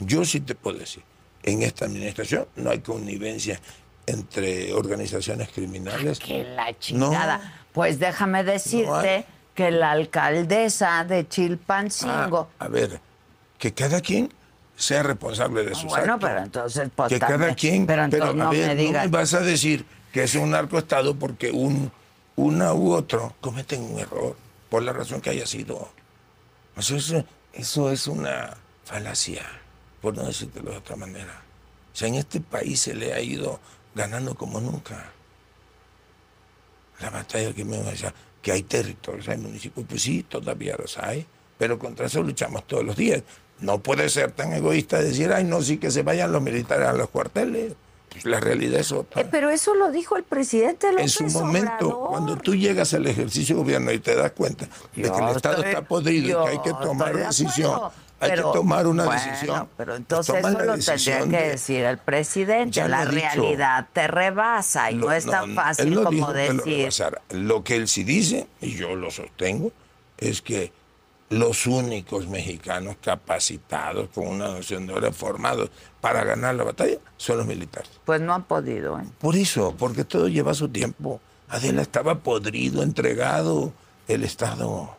[0.00, 1.04] Yo sí te puedo decir,
[1.44, 3.60] en esta administración no hay connivencia
[4.06, 6.18] entre organizaciones criminales.
[6.18, 7.40] Que la chingada.
[7.72, 12.48] Pues déjame decirte No que la alcaldesa de Chilpancingo.
[12.58, 13.00] Ah, a ver,
[13.58, 14.32] que cada quien
[14.76, 16.28] sea responsable de sus bueno, actos.
[16.30, 17.86] pero entonces pues, que también- cada quien.
[17.86, 19.10] Pero entonces a no ver, me digas.
[19.10, 21.92] vas a decir que es un narcoestado porque un,
[22.36, 24.36] una u otro cometen un error,
[24.68, 25.88] por la razón que haya sido.
[26.76, 29.44] O sea, eso, eso es una falacia,
[30.00, 31.42] por no decírtelo de otra manera.
[31.92, 33.60] O sea, en este país se le ha ido
[33.94, 35.10] ganando como nunca.
[37.00, 41.26] La batalla que me decía, que hay territorios, hay municipios, pues sí, todavía los hay,
[41.58, 43.22] pero contra eso luchamos todos los días.
[43.60, 46.92] No puede ser tan egoísta decir, ay, no, sí que se vayan los militares a
[46.92, 47.74] los cuarteles.
[48.24, 49.22] La realidad es otra.
[49.22, 52.08] Eh, pero eso lo dijo el presidente en López su momento, Obrador.
[52.10, 55.56] cuando tú llegas al ejercicio de gobierno y te das cuenta de que el Estado
[55.58, 57.92] estoy- está podrido y que hay que tomar de decisión, acuerdo,
[58.22, 59.68] hay pero, que tomar una bueno, decisión.
[59.76, 62.80] Pero pues entonces toma eso lo tendría que de- decir el presidente.
[62.82, 63.12] Lo La dicho.
[63.12, 66.76] realidad te rebasa y Lo- no es tan fácil no como que lo decir.
[66.78, 67.20] rebasara.
[67.30, 69.72] Lo que él sí dice, y yo lo sostengo,
[70.18, 70.72] es que
[71.30, 75.70] los únicos mexicanos capacitados con una noción de hora formados
[76.00, 77.90] para ganar la batalla son los militares.
[78.04, 78.98] Pues no han podido.
[79.00, 79.04] ¿eh?
[79.18, 81.20] Por eso, porque todo lleva su tiempo.
[81.48, 83.72] Adela estaba podrido, entregado
[84.08, 84.96] el Estado.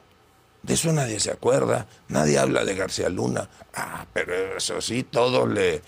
[0.64, 1.86] De eso nadie se acuerda.
[2.08, 3.48] Nadie habla de García Luna.
[3.76, 5.82] Ah, pero eso sí, todos le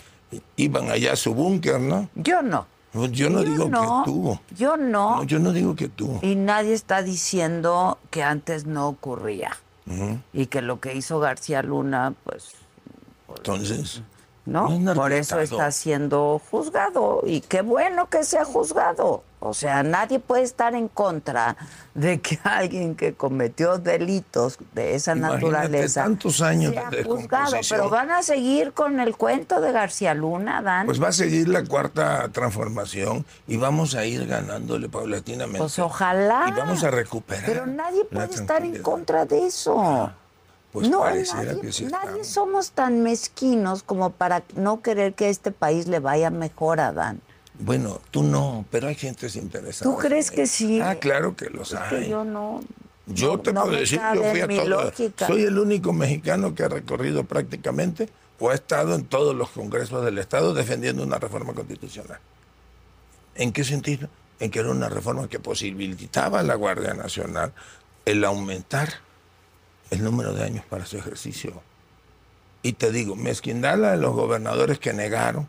[0.58, 2.10] iban allá a su búnker, ¿no?
[2.16, 2.68] Yo no.
[3.12, 4.40] Yo no digo no, que tú.
[4.56, 5.18] Yo no.
[5.18, 6.20] No, yo no digo que tú.
[6.22, 9.58] Y nadie está diciendo que antes no ocurría.
[10.34, 12.54] Y que lo que hizo García Luna, pues.
[13.38, 14.02] Entonces,
[14.46, 14.70] ¿no?
[14.80, 19.24] No es Por eso está siendo juzgado y qué bueno que sea juzgado.
[19.48, 21.56] O sea, nadie puede estar en contra
[21.94, 27.58] de que alguien que cometió delitos de esa Imagínate naturaleza tantos años sea de juzgado.
[27.70, 30.88] Pero van a seguir con el cuento de García Luna, Dan.
[30.88, 35.60] Pues va a seguir la cuarta transformación y vamos a ir ganándole paulatinamente.
[35.60, 36.46] Pues ojalá.
[36.48, 37.46] Y vamos a recuperar.
[37.46, 40.12] Pero nadie puede estar en contra de eso.
[40.72, 45.52] Pues no, nadie, que sí nadie somos tan mezquinos como para no querer que este
[45.52, 47.22] país le vaya mejor a Dan.
[47.60, 49.90] Bueno, tú no, pero hay gente interesada.
[49.90, 50.82] ¿Tú crees que sí?
[50.82, 52.04] Ah, claro que los Es hay.
[52.04, 52.62] que yo no.
[53.08, 54.68] Yo no- te no puedo decir, yo fui a en mi todo.
[54.84, 55.28] lógica.
[55.28, 58.10] Soy el único mexicano que ha recorrido prácticamente
[58.40, 62.20] o ha estado en todos los congresos del Estado defendiendo una reforma constitucional.
[63.36, 64.10] ¿En qué sentido?
[64.40, 67.54] En que era una reforma que posibilitaba a la Guardia Nacional
[68.06, 68.90] el aumentar
[69.92, 71.62] el número de años para su ejercicio.
[72.64, 75.48] Y te digo, mezquindad la de los gobernadores que negaron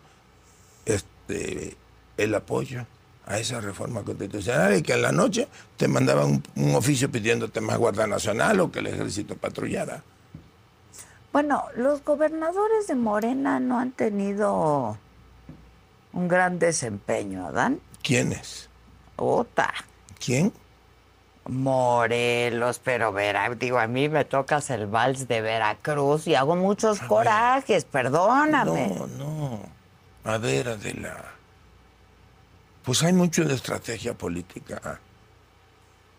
[0.84, 1.76] este,
[2.16, 2.86] el apoyo
[3.26, 7.60] a esa reforma constitucional y que en la noche te mandaban un, un oficio pidiéndote
[7.60, 10.02] más Guardia Nacional o que el ejército patrullara.
[11.32, 14.96] Bueno, los gobernadores de Morena no han tenido
[16.12, 17.80] un gran desempeño, Adán.
[18.02, 18.70] ¿Quiénes?
[19.16, 19.74] Ota.
[20.24, 20.52] ¿Quién?
[21.48, 27.00] Morelos, pero Vera, digo, a mí me tocas el vals de Veracruz y hago muchos
[27.00, 28.94] corajes, perdóname.
[28.96, 29.60] No, no.
[30.24, 31.35] A ver, Adela.
[32.86, 35.00] Pues hay mucho de estrategia política.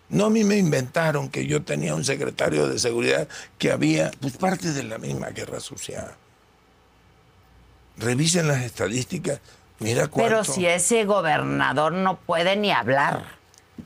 [0.10, 3.26] No a mí me inventaron que yo tenía un secretario de seguridad
[3.58, 6.12] que había, pues parte de la misma guerra sucia.
[7.96, 9.40] Revisen las estadísticas.
[9.80, 10.30] Mira cuánto.
[10.30, 13.24] Pero si ese gobernador no puede ni hablar.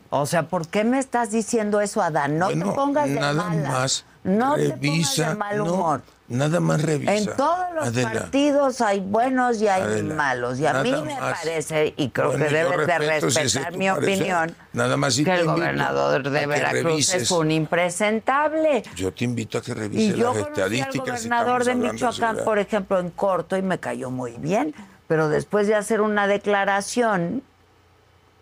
[0.09, 2.39] O sea, ¿por qué me estás diciendo eso, Adán?
[2.39, 3.71] No Bueno, te pongas de nada malas.
[3.71, 6.01] más No te revisa, pongas de mal no, humor.
[6.31, 7.15] Nada más revisa.
[7.15, 8.11] En todos los Adela.
[8.11, 10.59] partidos hay buenos y hay Adela, malos.
[10.59, 11.39] Y a mí nada me más.
[11.39, 15.45] parece, y creo Bueno, que debes de si respetar mi opinión, Nada más que el
[15.45, 18.83] gobernador de Veracruz es un impresentable.
[18.95, 21.21] Yo te invito a que revises yo las estadísticas.
[21.21, 24.73] si gobernador de Michoacán, por ejemplo, en corto, y me cayó muy bien.
[25.07, 27.43] Pero después de hacer una declaración,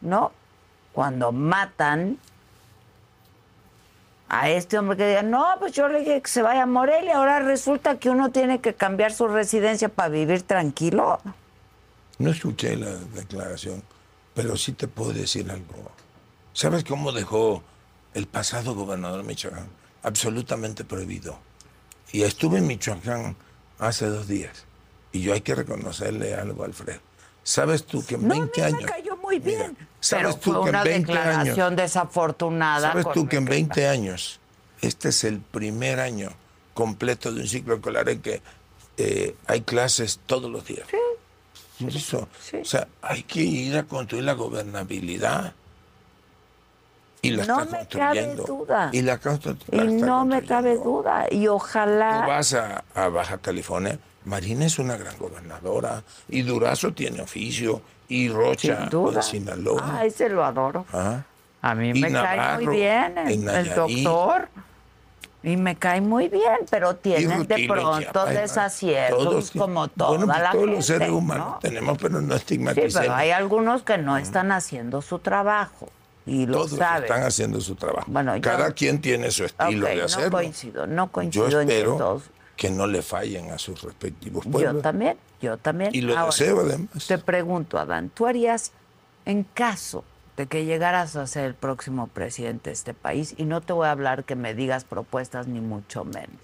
[0.01, 0.31] ¿no?
[0.93, 2.17] Cuando matan
[4.29, 7.17] a este hombre que diga, no, pues yo le dije que se vaya a Morelia,
[7.17, 11.19] ahora resulta que uno tiene que cambiar su residencia para vivir tranquilo.
[12.19, 13.81] No escuché la declaración,
[14.35, 15.91] pero sí te puedo decir algo.
[16.53, 17.63] ¿Sabes cómo dejó
[18.13, 19.67] el pasado gobernador de Michoacán?
[20.03, 21.39] Absolutamente prohibido.
[22.11, 23.35] Y estuve en Michoacán
[23.79, 24.65] hace dos días.
[25.11, 26.99] Y yo hay que reconocerle algo, Alfredo.
[27.43, 28.91] ¿Sabes tú que en No, a mí 20 me años...
[28.91, 29.77] cayó muy Mira, bien.
[29.77, 31.75] ¿Sabes Pero tú fue que en una 20 declaración años...
[31.77, 32.91] desafortunada.
[32.91, 34.39] ¿Sabes tú que en lo 20 años,
[34.81, 36.31] este es el primer año
[36.73, 38.41] completo de un ciclo escolar en que
[38.97, 40.87] eh, hay clases todos los días?
[41.79, 42.27] Por eso,
[42.61, 45.53] o sea, hay que ir a construir la gobernabilidad.
[47.21, 48.89] Y la No está me cabe duda.
[48.93, 49.19] Y la,
[49.71, 51.25] Y la está no me cabe duda.
[51.29, 52.25] Y Tú ojalá...
[52.25, 58.27] vas a, a Baja California, Marina es una gran gobernadora, y Durazo tiene oficio, y
[58.29, 59.97] Rocha en Sinaloa.
[59.99, 60.85] Ay, se lo adoro.
[60.91, 61.21] ¿ah?
[61.61, 64.49] A mí Y me cae muy bien el, en doctor.
[65.41, 70.37] Y me cae muy bien, pero tienen de pronto desaciertos todos- como toda bueno, pues
[70.39, 71.17] la todos gente, los seres ¿no?
[71.17, 72.93] humanos tenemos, pero no Sí, estigmaticemos.
[72.95, 75.87] pero hay algunos que no están haciendo su trabajo
[76.25, 77.03] y lo Todos saben.
[77.03, 78.05] están haciendo su trabajo.
[78.11, 80.31] Bueno, yo- Cada quien tiene su estilo de no hacerlo.
[80.31, 82.23] coincido, no Yo coincido en que espero todos.
[82.59, 84.81] Que no le fallen a sus respectivos Yo pueblos.
[84.81, 85.91] también, yo también.
[85.95, 87.07] Y lo Ahora, deseo además.
[87.07, 88.73] Te pregunto, Adán, ¿tú harías
[89.23, 90.03] en caso
[90.35, 93.33] de que llegaras a ser el próximo presidente de este país?
[93.37, 96.41] Y no te voy a hablar que me digas propuestas ni mucho menos.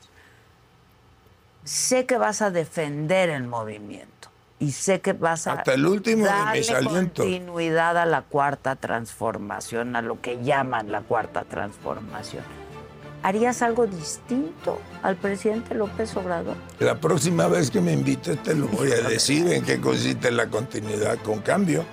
[1.66, 6.24] Sé que vas a defender el movimiento y sé que vas a Hasta el último
[6.24, 12.65] de darle continuidad a la cuarta transformación, a lo que llaman la cuarta transformación.
[13.26, 16.56] ¿Harías algo distinto al presidente López Obrador?
[16.77, 20.45] La próxima vez que me invites te lo voy a decir en qué consiste la
[20.45, 21.84] continuidad con cambio.